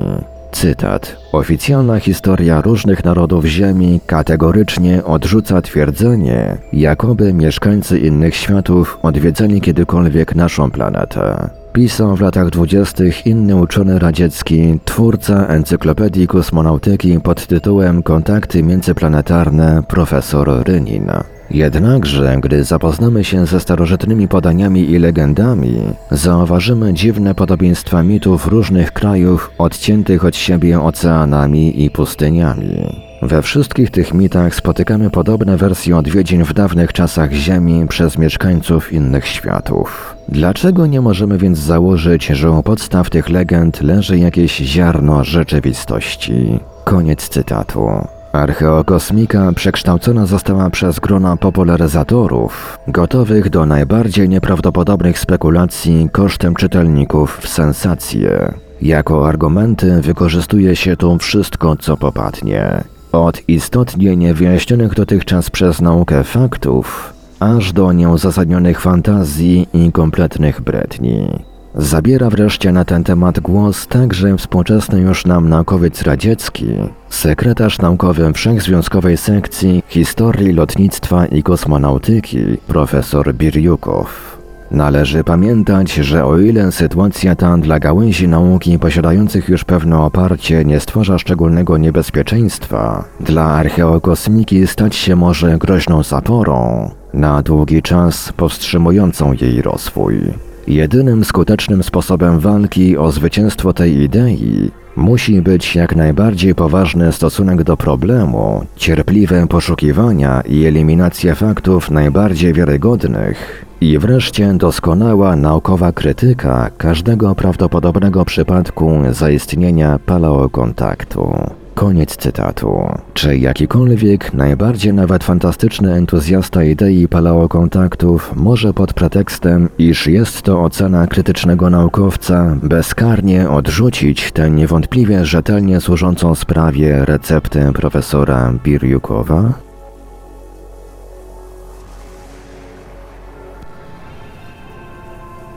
Cytat. 0.52 1.18
Oficjalna 1.32 2.00
historia 2.00 2.62
różnych 2.62 3.04
narodów 3.04 3.46
Ziemi 3.46 4.00
kategorycznie 4.06 5.04
odrzuca 5.04 5.62
twierdzenie, 5.62 6.58
jakoby 6.74 7.34
mieszkańcy 7.34 8.00
innych 8.00 8.36
światów 8.36 9.00
odwiedzali 9.02 9.62
kiedykolwiek 9.62 10.36
naszą 10.36 10.72
planetę. 10.72 11.50
Pisał 11.74 12.16
w 12.16 12.22
latach 12.22 12.50
dwudziestych 12.50 13.26
inny 13.28 13.56
uczony 13.56 14.00
radziecki, 14.00 14.80
twórca 14.86 15.48
encyklopedii 15.48 16.28
kosmonautyki 16.28 17.20
pod 17.20 17.48
tytułem 17.48 18.04
Kontakty 18.04 18.64
międzyplanetarne, 18.64 19.84
profesor 19.88 20.64
Rynin. 20.68 21.12
Jednakże, 21.54 22.38
gdy 22.42 22.64
zapoznamy 22.64 23.24
się 23.24 23.46
ze 23.46 23.60
starożytnymi 23.60 24.28
podaniami 24.28 24.92
i 24.92 25.00
legendami, 25.00 25.74
zauważymy 26.12 26.94
dziwne 26.94 27.36
podobieństwa 27.36 28.04
mitów 28.04 28.48
różnych 28.48 28.92
krajów 28.92 29.52
odciętych 29.58 30.26
od 30.26 30.36
siebie 30.36 30.82
oceanami 30.82 31.84
i 31.84 31.90
pustyniami. 31.90 33.02
We 33.22 33.42
wszystkich 33.42 33.92
tych 33.92 34.14
mitach 34.14 34.56
spotykamy 34.56 35.10
podobne 35.10 35.58
wersje 35.58 35.98
odwiedzin 35.98 36.44
w 36.44 36.54
dawnych 36.54 36.94
czasach 36.94 37.32
Ziemi 37.32 37.88
przez 37.88 38.18
mieszkańców 38.18 38.94
innych 38.94 39.28
światów. 39.28 40.16
Dlaczego 40.30 40.88
nie 40.88 41.02
możemy 41.02 41.38
więc 41.38 41.58
założyć, 41.58 42.26
że 42.26 42.52
u 42.52 42.64
podstaw 42.64 43.10
tych 43.10 43.30
legend 43.30 43.82
leży 43.82 44.18
jakieś 44.18 44.58
ziarno 44.58 45.24
rzeczywistości? 45.24 46.60
Koniec 46.84 47.30
cytatu. 47.30 47.90
Archeokosmika 48.34 49.52
przekształcona 49.56 50.26
została 50.26 50.70
przez 50.70 51.00
grona 51.00 51.38
popularyzatorów, 51.38 52.80
gotowych 52.88 53.50
do 53.50 53.66
najbardziej 53.66 54.30
nieprawdopodobnych 54.30 55.20
spekulacji 55.20 56.10
kosztem 56.12 56.56
czytelników 56.56 57.38
w 57.42 57.48
sensacje. 57.48 58.54
Jako 58.82 59.28
argumenty 59.28 60.02
wykorzystuje 60.02 60.76
się 60.76 60.98
tu 60.98 61.18
wszystko, 61.18 61.76
co 61.76 61.98
popadnie. 61.98 62.84
Od 63.12 63.50
istotnie 63.50 64.18
niewyjaśnionych 64.18 64.94
dotychczas 64.94 65.50
przez 65.50 65.82
naukę 65.82 66.24
faktów, 66.24 67.14
aż 67.40 67.74
do 67.74 67.92
nieuzasadnionych 67.92 68.82
fantazji 68.82 69.68
i 69.74 69.92
kompletnych 69.92 70.62
bredni. 70.62 71.44
Zabiera 71.76 72.30
wreszcie 72.30 72.72
na 72.72 72.86
ten 72.86 73.04
temat 73.04 73.40
głos 73.40 73.88
także 73.88 74.38
współczesny 74.38 75.00
już 75.00 75.26
nam 75.26 75.50
naukowiec 75.50 76.02
radziecki, 76.02 76.68
sekretarz 77.10 77.80
naukowy 77.80 78.34
Wszechzwiązkowej 78.34 79.18
Sekcji 79.18 79.84
Historii 79.88 80.54
Lotnictwa 80.54 81.26
i 81.26 81.44
Kosmonautyki, 81.44 82.58
profesor 82.68 83.34
Birjukow. 83.34 84.38
Należy 84.72 85.24
pamiętać, 85.24 85.94
że 85.94 86.26
o 86.26 86.40
ile 86.40 86.72
sytuacja 86.72 87.36
ta 87.36 87.58
dla 87.58 87.80
gałęzi 87.80 88.28
nauki 88.28 88.80
posiadających 88.80 89.50
już 89.50 89.64
pewne 89.64 90.00
oparcie 90.00 90.66
nie 90.66 90.80
stwarza 90.80 91.18
szczególnego 91.18 91.78
niebezpieczeństwa, 91.78 93.04
dla 93.20 93.44
archeokosmiki 93.44 94.68
stać 94.68 94.96
się 94.96 95.16
może 95.16 95.58
groźną 95.58 96.04
zaporą, 96.04 96.92
na 97.14 97.42
długi 97.42 97.82
czas 97.82 98.34
powstrzymującą 98.34 99.34
jej 99.34 99.62
rozwój. 99.62 100.51
Jedynym 100.68 101.26
skutecznym 101.26 101.84
sposobem 101.84 102.40
walki 102.40 102.98
o 102.98 103.12
zwycięstwo 103.12 103.74
tej 103.74 103.98
idei 103.98 104.72
musi 104.96 105.42
być 105.42 105.76
jak 105.76 105.96
najbardziej 105.96 106.56
poważny 106.56 107.12
stosunek 107.12 107.64
do 107.64 107.78
problemu, 107.78 108.66
cierpliwe 108.76 109.48
poszukiwania 109.48 110.42
i 110.42 110.66
eliminacja 110.66 111.36
faktów 111.36 111.92
najbardziej 111.92 112.54
wiarygodnych 112.54 113.66
i 113.82 113.98
wreszcie 113.98 114.54
doskonała 114.54 115.36
naukowa 115.36 115.92
krytyka 115.92 116.70
każdego 116.78 117.36
prawdopodobnego 117.36 118.26
przypadku 118.26 118.92
zaistnienia 119.12 120.00
paleokontaktu. 120.06 121.61
Koniec 121.82 122.18
cytatu. 122.18 122.90
Czy 123.14 123.38
jakikolwiek, 123.38 124.34
najbardziej 124.34 124.94
nawet 124.94 125.24
fantastyczny 125.24 125.94
entuzjasta 125.94 126.64
idei 126.64 127.08
paleokontaktów 127.08 128.36
może 128.36 128.74
pod 128.74 128.94
pretekstem, 128.94 129.70
iż 129.78 130.08
jest 130.08 130.42
to 130.42 130.64
ocena 130.64 131.08
krytycznego 131.08 131.70
naukowca, 131.70 132.58
bezkarnie 132.64 133.50
odrzucić 133.50 134.32
tę 134.32 134.52
niewątpliwie 134.52 135.26
rzetelnie 135.26 135.82
służącą 135.82 136.36
sprawie 136.36 137.06
receptę 137.06 137.74
profesora 137.74 138.54
Birjukowa? 138.64 139.54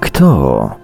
Kto? 0.00 0.83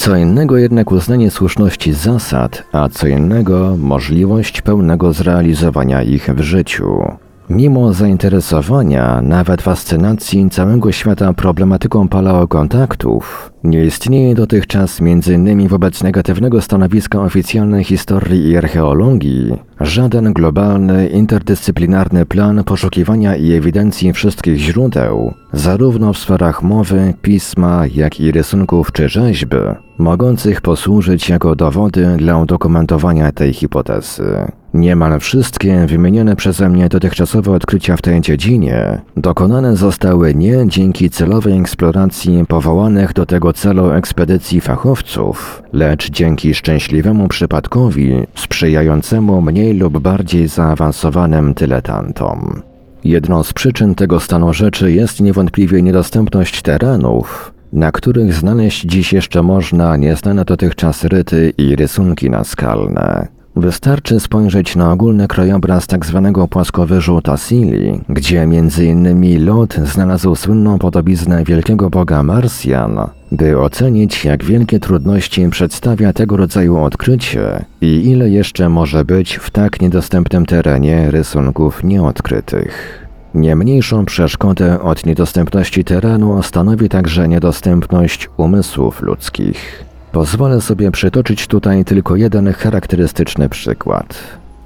Co 0.00 0.16
innego 0.16 0.58
jednak 0.58 0.92
uznanie 0.92 1.30
słuszności 1.30 1.92
zasad, 1.92 2.64
a 2.72 2.88
co 2.88 3.06
innego 3.06 3.76
możliwość 3.78 4.62
pełnego 4.62 5.12
zrealizowania 5.12 6.02
ich 6.02 6.30
w 6.30 6.40
życiu. 6.40 7.02
Mimo 7.50 7.92
zainteresowania, 7.92 9.22
nawet 9.22 9.62
fascynacji 9.62 10.50
całego 10.50 10.92
świata 10.92 11.32
problematyką 11.32 12.08
paleokontaktów, 12.08 13.52
nie 13.64 13.84
istnieje 13.84 14.34
dotychczas 14.34 15.00
m.in. 15.00 15.68
wobec 15.68 16.02
negatywnego 16.02 16.60
stanowiska 16.60 17.22
oficjalnej 17.22 17.84
historii 17.84 18.48
i 18.48 18.56
archeologii 18.56 19.52
żaden 19.80 20.32
globalny, 20.32 21.08
interdyscyplinarny 21.08 22.26
plan 22.26 22.64
poszukiwania 22.64 23.36
i 23.36 23.52
ewidencji 23.52 24.12
wszystkich 24.12 24.56
źródeł, 24.56 25.34
zarówno 25.52 26.12
w 26.12 26.18
sferach 26.18 26.62
mowy, 26.62 27.14
pisma, 27.22 27.86
jak 27.94 28.20
i 28.20 28.32
rysunków 28.32 28.92
czy 28.92 29.08
rzeźby, 29.08 29.56
mogących 29.98 30.60
posłużyć 30.60 31.28
jako 31.28 31.56
dowody 31.56 32.16
dla 32.16 32.38
udokumentowania 32.38 33.32
tej 33.32 33.52
hipotezy. 33.52 34.52
Niemal 34.74 35.20
wszystkie 35.20 35.86
wymienione 35.86 36.36
przeze 36.36 36.68
mnie 36.68 36.88
dotychczasowe 36.88 37.52
odkrycia 37.52 37.96
w 37.96 38.02
tej 38.02 38.20
dziedzinie 38.20 39.00
dokonane 39.16 39.76
zostały 39.76 40.34
nie 40.34 40.64
dzięki 40.66 41.10
celowej 41.10 41.58
eksploracji 41.58 42.44
powołanych 42.48 43.12
do 43.12 43.26
tego 43.26 43.52
celu 43.52 43.90
ekspedycji 43.90 44.60
fachowców, 44.60 45.62
lecz 45.72 46.10
dzięki 46.10 46.54
szczęśliwemu 46.54 47.28
przypadkowi 47.28 48.12
sprzyjającemu 48.34 49.42
mniej 49.42 49.74
lub 49.74 49.98
bardziej 49.98 50.48
zaawansowanym 50.48 51.54
dyletantom. 51.54 52.62
Jedną 53.04 53.42
z 53.42 53.52
przyczyn 53.52 53.94
tego 53.94 54.20
stanu 54.20 54.52
rzeczy 54.52 54.92
jest 54.92 55.20
niewątpliwie 55.20 55.82
niedostępność 55.82 56.62
terenów, 56.62 57.52
na 57.72 57.92
których 57.92 58.34
znaleźć 58.34 58.82
dziś 58.82 59.12
jeszcze 59.12 59.42
można 59.42 59.96
nieznane 59.96 60.44
dotychczas 60.44 61.04
ryty 61.04 61.52
i 61.58 61.76
rysunki 61.76 62.30
naskalne. 62.30 63.39
Wystarczy 63.56 64.20
spojrzeć 64.20 64.76
na 64.76 64.92
ogólny 64.92 65.28
krajobraz 65.28 65.86
tzw. 65.86 66.32
Tak 66.34 66.48
płaskowyżu 66.48 67.22
Tassili, 67.22 68.00
gdzie 68.08 68.42
m.in. 68.42 69.44
Lot 69.44 69.74
znalazł 69.74 70.34
słynną 70.34 70.78
podobiznę 70.78 71.44
wielkiego 71.44 71.90
boga 71.90 72.22
Marsjan, 72.22 72.98
by 73.32 73.58
ocenić 73.58 74.24
jak 74.24 74.44
wielkie 74.44 74.80
trudności 74.80 75.48
przedstawia 75.48 76.12
tego 76.12 76.36
rodzaju 76.36 76.78
odkrycie 76.78 77.64
i 77.80 78.10
ile 78.10 78.30
jeszcze 78.30 78.68
może 78.68 79.04
być 79.04 79.36
w 79.36 79.50
tak 79.50 79.80
niedostępnym 79.80 80.46
terenie 80.46 81.10
rysunków 81.10 81.84
nieodkrytych. 81.84 83.06
Nie 83.34 83.56
mniejszą 83.56 84.04
przeszkodę 84.04 84.80
od 84.80 85.06
niedostępności 85.06 85.84
terenu 85.84 86.42
stanowi 86.42 86.88
także 86.88 87.28
niedostępność 87.28 88.28
umysłów 88.36 89.02
ludzkich. 89.02 89.89
Pozwolę 90.12 90.60
sobie 90.60 90.90
przytoczyć 90.90 91.46
tutaj 91.46 91.84
tylko 91.84 92.16
jeden 92.16 92.52
charakterystyczny 92.52 93.48
przykład. 93.48 94.14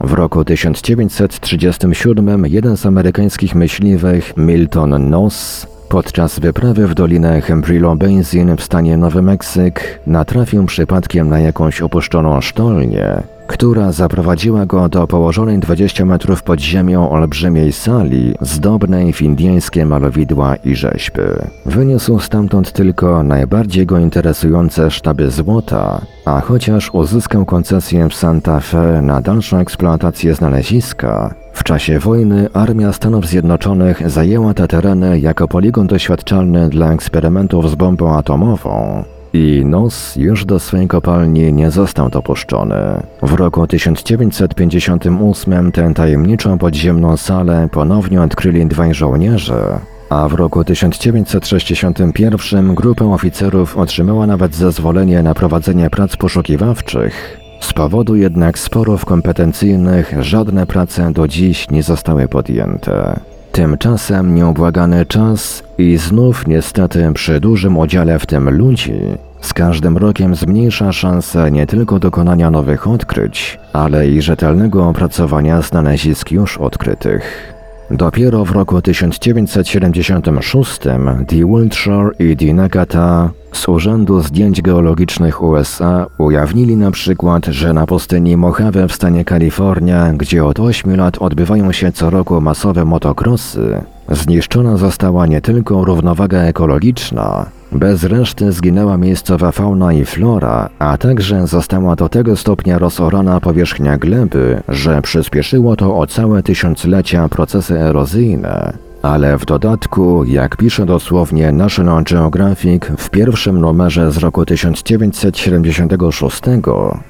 W 0.01 0.13
roku 0.13 0.45
1937 0.45 2.47
jeden 2.47 2.77
z 2.77 2.87
amerykańskich 2.87 3.55
myśliwych, 3.55 4.37
Milton 4.37 5.11
Noss, 5.11 5.67
podczas 5.89 6.39
wyprawy 6.39 6.87
w 6.87 6.95
dolinę 6.95 7.41
Hembrillo 7.41 7.97
Basin 7.97 8.57
w 8.57 8.63
stanie 8.63 8.97
Nowy 8.97 9.23
Meksyk 9.23 10.01
natrafił 10.07 10.67
przypadkiem 10.67 11.29
na 11.29 11.41
jakąś 11.41 11.83
opuszczoną 11.83 12.41
sztolnię, 12.41 13.23
która 13.47 13.93
zaprowadziła 13.93 14.67
go 14.67 14.89
do 14.89 15.07
położonej 15.07 15.59
20 15.59 16.05
metrów 16.05 16.43
pod 16.43 16.61
ziemią 16.61 17.11
olbrzymiej 17.11 17.73
sali, 17.73 18.35
zdobnej 18.41 19.13
w 19.13 19.23
indyjskie 19.23 19.87
malowidła 19.87 20.57
i 20.57 20.77
rzeźby. 20.77 21.23
Wyniósł 21.67 22.19
stamtąd 22.19 22.73
tylko 22.73 23.23
najbardziej 23.23 23.87
go 23.87 23.99
interesujące 23.99 24.91
sztaby 24.91 25.31
złota, 25.31 26.01
a 26.25 26.41
chociaż 26.41 26.95
uzyskał 26.95 27.45
koncesję 27.45 28.09
w 28.09 28.15
Santa 28.15 28.61
Fe 28.61 29.03
na 29.03 29.21
dalszą 29.21 29.59
eksploatację 29.59 30.35
znaleziska, 30.35 31.35
w 31.55 31.65
czasie 31.65 31.99
wojny 31.99 32.49
Armia 32.53 32.93
Stanów 32.93 33.27
Zjednoczonych 33.27 34.11
zajęła 34.11 34.55
te 34.55 34.69
tereny 34.69 35.21
jako 35.21 35.49
poligon 35.49 35.87
doświadczalny 35.87 36.69
dla 36.69 36.93
eksperymentów 36.93 37.71
z 37.71 37.75
bombą 37.75 38.17
atomową, 38.17 39.05
i 39.35 39.65
nos 39.65 40.17
już 40.17 40.45
do 40.45 40.59
swej 40.59 40.89
kopalni 40.89 41.53
nie 41.53 41.71
został 41.71 42.11
dopuszczony. 42.11 43.03
W 43.23 43.33
roku 43.33 43.67
1958 43.67 45.73
tę 45.73 45.95
tajemniczą 45.95 46.59
podziemną 46.59 47.17
salę 47.17 47.69
ponownie 47.73 48.23
odkryli 48.23 48.67
dwaj 48.67 48.95
żołnierze, 48.95 49.79
a 50.11 50.29
w 50.29 50.35
roku 50.35 50.65
1961 50.65 52.75
grupa 52.75 53.05
oficerów 53.05 53.79
otrzymała 53.79 54.27
nawet 54.27 54.55
zezwolenie 54.55 55.23
na 55.23 55.35
prowadzenie 55.35 55.91
prac 55.91 56.17
poszukiwawczych. 56.17 57.41
Z 57.61 57.73
powodu 57.73 58.17
jednak 58.17 58.59
sporów 58.59 59.05
kompetencyjnych 59.05 60.15
żadne 60.21 60.67
prace 60.67 61.13
do 61.13 61.29
dziś 61.29 61.71
nie 61.71 61.83
zostały 61.83 62.29
podjęte. 62.29 63.21
Tymczasem 63.55 64.35
nieubłagany 64.35 65.07
czas 65.07 65.63
i 65.79 65.97
znów 65.97 66.47
niestety 66.47 67.13
przy 67.15 67.41
dużym 67.41 67.79
udziale 67.79 68.19
w 68.19 68.27
tym 68.27 68.51
ludzi 68.51 69.01
z 69.41 69.53
każdym 69.53 69.99
rokiem 69.99 70.35
zmniejsza 70.35 70.93
szanse 70.93 71.51
nie 71.51 71.67
tylko 71.67 71.99
dokonania 71.99 72.51
nowych 72.51 72.89
odkryć, 72.89 73.59
ale 73.73 74.09
i 74.09 74.23
rzetelnego 74.23 74.89
opracowania 74.89 75.63
znalezisk 75.63 76.31
już 76.31 76.59
odkrytych. 76.59 77.54
Dopiero 77.91 78.45
w 78.45 78.51
roku 78.51 78.83
1976 78.83 80.81
Dee 81.29 81.45
Wiltshire 81.45 82.11
i 82.19 82.37
Dee 82.37 82.55
Nagata 82.55 83.31
z 83.53 83.69
Urzędu 83.69 84.21
Zdjęć 84.21 84.63
Geologicznych 84.63 85.43
USA 85.43 86.07
ujawnili 86.19 86.77
na 86.77 86.91
przykład, 86.91 87.47
że 87.47 87.73
na 87.73 87.87
pustyni 87.87 88.37
Mojave 88.37 88.89
w 88.89 88.93
stanie 88.93 89.25
Kalifornia, 89.25 90.13
gdzie 90.13 90.45
od 90.45 90.61
8 90.61 90.97
lat 90.97 91.19
odbywają 91.19 91.73
się 91.73 91.93
co 91.93 92.11
roku 92.11 92.41
masowe 92.41 92.85
motokrosy, 92.85 93.83
zniszczona 94.11 94.77
została 94.77 95.27
nie 95.27 95.41
tylko 95.41 95.85
równowaga 95.85 96.39
ekologiczna, 96.39 97.47
bez 97.75 98.05
reszty 98.05 98.53
zginęła 98.53 98.97
miejscowa 98.97 99.53
fauna 99.53 99.93
i 99.93 100.05
flora, 100.05 100.69
a 100.79 100.99
także 100.99 101.47
została 101.47 101.97
do 101.97 102.09
tego 102.09 102.37
stopnia 102.37 102.79
rozorana 102.79 103.41
powierzchnia 103.41 103.99
gleby, 103.99 104.63
że 104.69 105.03
przyspieszyło 105.03 105.77
to 105.77 105.99
o 105.99 106.07
całe 106.07 106.43
tysiąclecia 106.43 107.29
procesy 107.29 107.79
erozyjne, 107.81 108.73
Ale 109.05 109.39
w 109.39 109.45
dodatku, 109.45 110.25
jak 110.25 110.57
pisze 110.57 110.87
dosłownie 110.87 111.53
National 111.53 112.05
Geographic 112.05 112.83
w 112.99 113.11
pierwszym 113.11 113.61
numerze 113.61 114.13
z 114.13 114.17
roku 114.17 114.45
1976, 114.45 116.43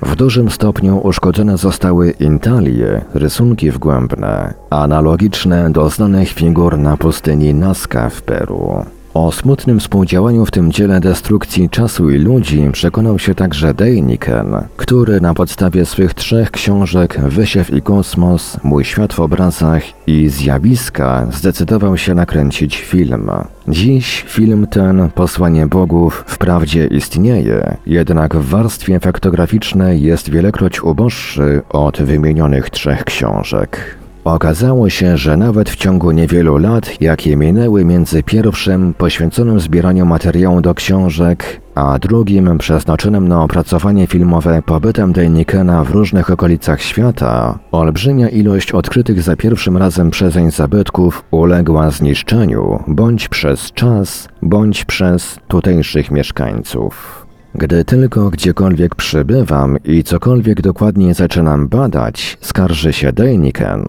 w 0.02 0.16
dużym 0.16 0.50
stopniu 0.50 0.98
uszkodzone 0.98 1.58
zostały 1.58 2.10
intalie, 2.10 3.04
rysunki 3.14 3.70
wgłębne, 3.70 4.54
analogiczne 4.70 5.72
do 5.72 5.90
znanych 5.90 6.28
figur 6.28 6.78
na 6.78 6.96
pustyni 6.96 7.54
Nazca 7.54 8.10
w 8.10 8.22
Peru. 8.22 8.93
O 9.14 9.32
smutnym 9.32 9.80
współdziałaniu 9.80 10.46
w 10.46 10.50
tym 10.50 10.72
dziele 10.72 11.00
destrukcji 11.00 11.70
czasu 11.70 12.10
i 12.10 12.18
ludzi 12.18 12.68
przekonał 12.72 13.18
się 13.18 13.34
także 13.34 13.74
Dejniken, 13.74 14.56
który 14.76 15.20
na 15.20 15.34
podstawie 15.34 15.86
swych 15.86 16.14
trzech 16.14 16.50
książek 16.50 17.20
Wysiew 17.20 17.70
i 17.70 17.82
Kosmos, 17.82 18.56
Mój 18.64 18.84
świat 18.84 19.12
w 19.12 19.20
obrazach 19.20 19.82
i 20.06 20.28
Zjawiska 20.28 21.26
zdecydował 21.32 21.96
się 21.96 22.14
nakręcić 22.14 22.80
film. 22.80 23.30
Dziś 23.68 24.24
film 24.28 24.66
ten, 24.66 25.10
Posłanie 25.14 25.66
Bogów, 25.66 26.24
wprawdzie 26.26 26.86
istnieje, 26.86 27.76
jednak 27.86 28.36
w 28.36 28.48
warstwie 28.48 29.00
faktograficznej 29.00 30.02
jest 30.02 30.30
wielekroć 30.30 30.82
uboższy 30.82 31.62
od 31.68 32.02
wymienionych 32.02 32.70
trzech 32.70 33.04
książek. 33.04 34.03
Okazało 34.24 34.90
się, 34.90 35.16
że 35.16 35.36
nawet 35.36 35.70
w 35.70 35.76
ciągu 35.76 36.10
niewielu 36.10 36.58
lat, 36.58 37.00
jakie 37.00 37.36
minęły 37.36 37.84
między 37.84 38.22
pierwszym 38.22 38.94
poświęconym 38.94 39.60
zbieraniu 39.60 40.06
materiału 40.06 40.60
do 40.60 40.74
książek, 40.74 41.60
a 41.74 41.98
drugim 41.98 42.58
przeznaczonym 42.58 43.28
na 43.28 43.42
opracowanie 43.42 44.06
filmowe 44.06 44.62
pobytem 44.66 45.12
Dejnikena 45.12 45.84
w 45.84 45.90
różnych 45.90 46.30
okolicach 46.30 46.82
świata, 46.82 47.58
olbrzymia 47.72 48.28
ilość 48.28 48.72
odkrytych 48.72 49.22
za 49.22 49.36
pierwszym 49.36 49.76
razem 49.76 50.10
przezeń 50.10 50.50
zabytków 50.50 51.24
uległa 51.30 51.90
zniszczeniu 51.90 52.82
bądź 52.88 53.28
przez 53.28 53.72
czas, 53.72 54.28
bądź 54.42 54.84
przez 54.84 55.38
tutejszych 55.48 56.10
mieszkańców. 56.10 57.26
Gdy 57.54 57.84
tylko 57.84 58.30
gdziekolwiek 58.30 58.94
przybywam 58.94 59.76
i 59.84 60.04
cokolwiek 60.04 60.62
dokładnie 60.62 61.14
zaczynam 61.14 61.68
badać, 61.68 62.38
skarży 62.40 62.92
się 62.92 63.12
Dejniken, 63.12 63.84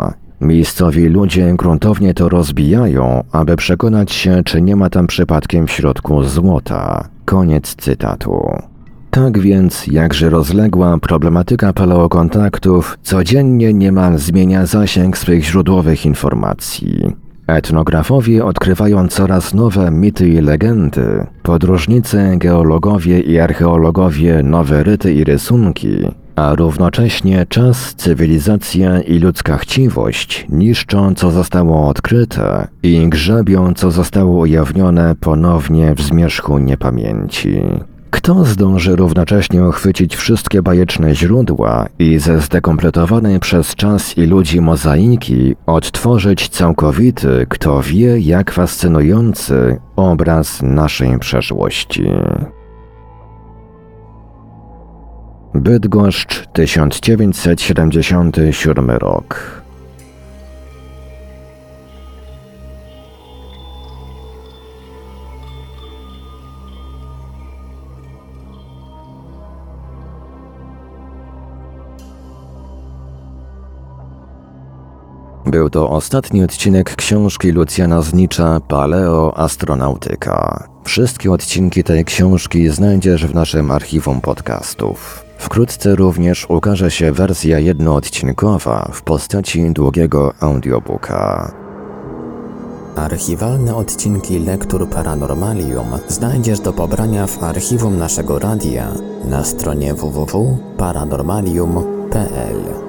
Miejscowi 0.45 1.07
ludzie 1.07 1.53
gruntownie 1.57 2.13
to 2.13 2.29
rozbijają, 2.29 3.23
aby 3.31 3.55
przekonać 3.55 4.11
się, 4.11 4.43
czy 4.45 4.61
nie 4.61 4.75
ma 4.75 4.89
tam 4.89 5.07
przypadkiem 5.07 5.67
w 5.67 5.71
środku 5.71 6.23
złota. 6.23 7.09
Koniec 7.25 7.75
cytatu. 7.75 8.49
Tak 9.11 9.39
więc, 9.39 9.87
jakże 9.87 10.29
rozległa 10.29 10.97
problematyka 10.97 11.73
paleokontaktów, 11.73 12.97
codziennie 13.03 13.73
niemal 13.73 14.17
zmienia 14.17 14.65
zasięg 14.65 15.17
swych 15.17 15.43
źródłowych 15.43 16.05
informacji. 16.05 17.15
Etnografowie 17.47 18.45
odkrywają 18.45 19.07
coraz 19.07 19.53
nowe 19.53 19.91
mity 19.91 20.29
i 20.29 20.41
legendy, 20.41 21.25
podróżnicy, 21.43 22.33
geologowie 22.37 23.19
i 23.19 23.39
archeologowie 23.39 24.43
nowe 24.43 24.83
ryty 24.83 25.13
i 25.13 25.23
rysunki, 25.23 26.07
a 26.35 26.55
równocześnie 26.55 27.45
czas, 27.49 27.95
cywilizacja 27.95 29.01
i 29.01 29.19
ludzka 29.19 29.57
chciwość 29.57 30.45
niszczą 30.49 31.15
co 31.15 31.31
zostało 31.31 31.87
odkryte 31.87 32.67
i 32.83 33.09
grzebią 33.09 33.73
co 33.73 33.91
zostało 33.91 34.39
ujawnione 34.39 35.15
ponownie 35.15 35.95
w 35.95 36.01
zmierzchu 36.01 36.57
niepamięci. 36.57 37.61
Kto 38.15 38.45
zdąży 38.45 38.95
równocześnie 38.95 39.63
uchwycić 39.63 40.15
wszystkie 40.15 40.61
bajeczne 40.61 41.15
źródła 41.15 41.87
i 41.99 42.19
ze 42.19 42.39
zdekompletowanej 42.39 43.39
przez 43.39 43.75
czas 43.75 44.17
i 44.17 44.25
ludzi 44.25 44.61
mozaiki 44.61 45.55
odtworzyć 45.65 46.49
całkowity, 46.49 47.45
kto 47.49 47.81
wie 47.81 48.19
jak 48.19 48.51
fascynujący 48.51 49.77
obraz 49.95 50.61
naszej 50.61 51.19
przeszłości? 51.19 52.03
Bydgoszcz 55.55 56.45
1977 56.53 58.89
rok 58.89 59.61
Był 75.45 75.69
to 75.69 75.89
ostatni 75.89 76.43
odcinek 76.43 76.95
książki 76.95 77.51
Lucjana 77.51 78.01
Znicza 78.01 78.59
Paleo 78.67 79.37
Astronautyka. 79.37 80.67
Wszystkie 80.83 81.31
odcinki 81.31 81.83
tej 81.83 82.05
książki 82.05 82.69
znajdziesz 82.69 83.25
w 83.25 83.35
naszym 83.35 83.71
archiwum 83.71 84.21
podcastów. 84.21 85.24
Wkrótce 85.37 85.95
również 85.95 86.45
ukaże 86.49 86.91
się 86.91 87.11
wersja 87.11 87.59
jednoodcinkowa 87.59 88.89
w 88.93 89.01
postaci 89.01 89.71
długiego 89.71 90.33
audiobooka. 90.39 91.51
Archiwalne 92.95 93.75
odcinki 93.75 94.39
Lektur 94.39 94.89
Paranormalium 94.89 95.87
znajdziesz 96.07 96.59
do 96.59 96.73
pobrania 96.73 97.27
w 97.27 97.43
archiwum 97.43 97.97
naszego 97.97 98.39
radia 98.39 98.87
na 99.25 99.43
stronie 99.43 99.93
www.paranormalium.pl. 99.93 102.84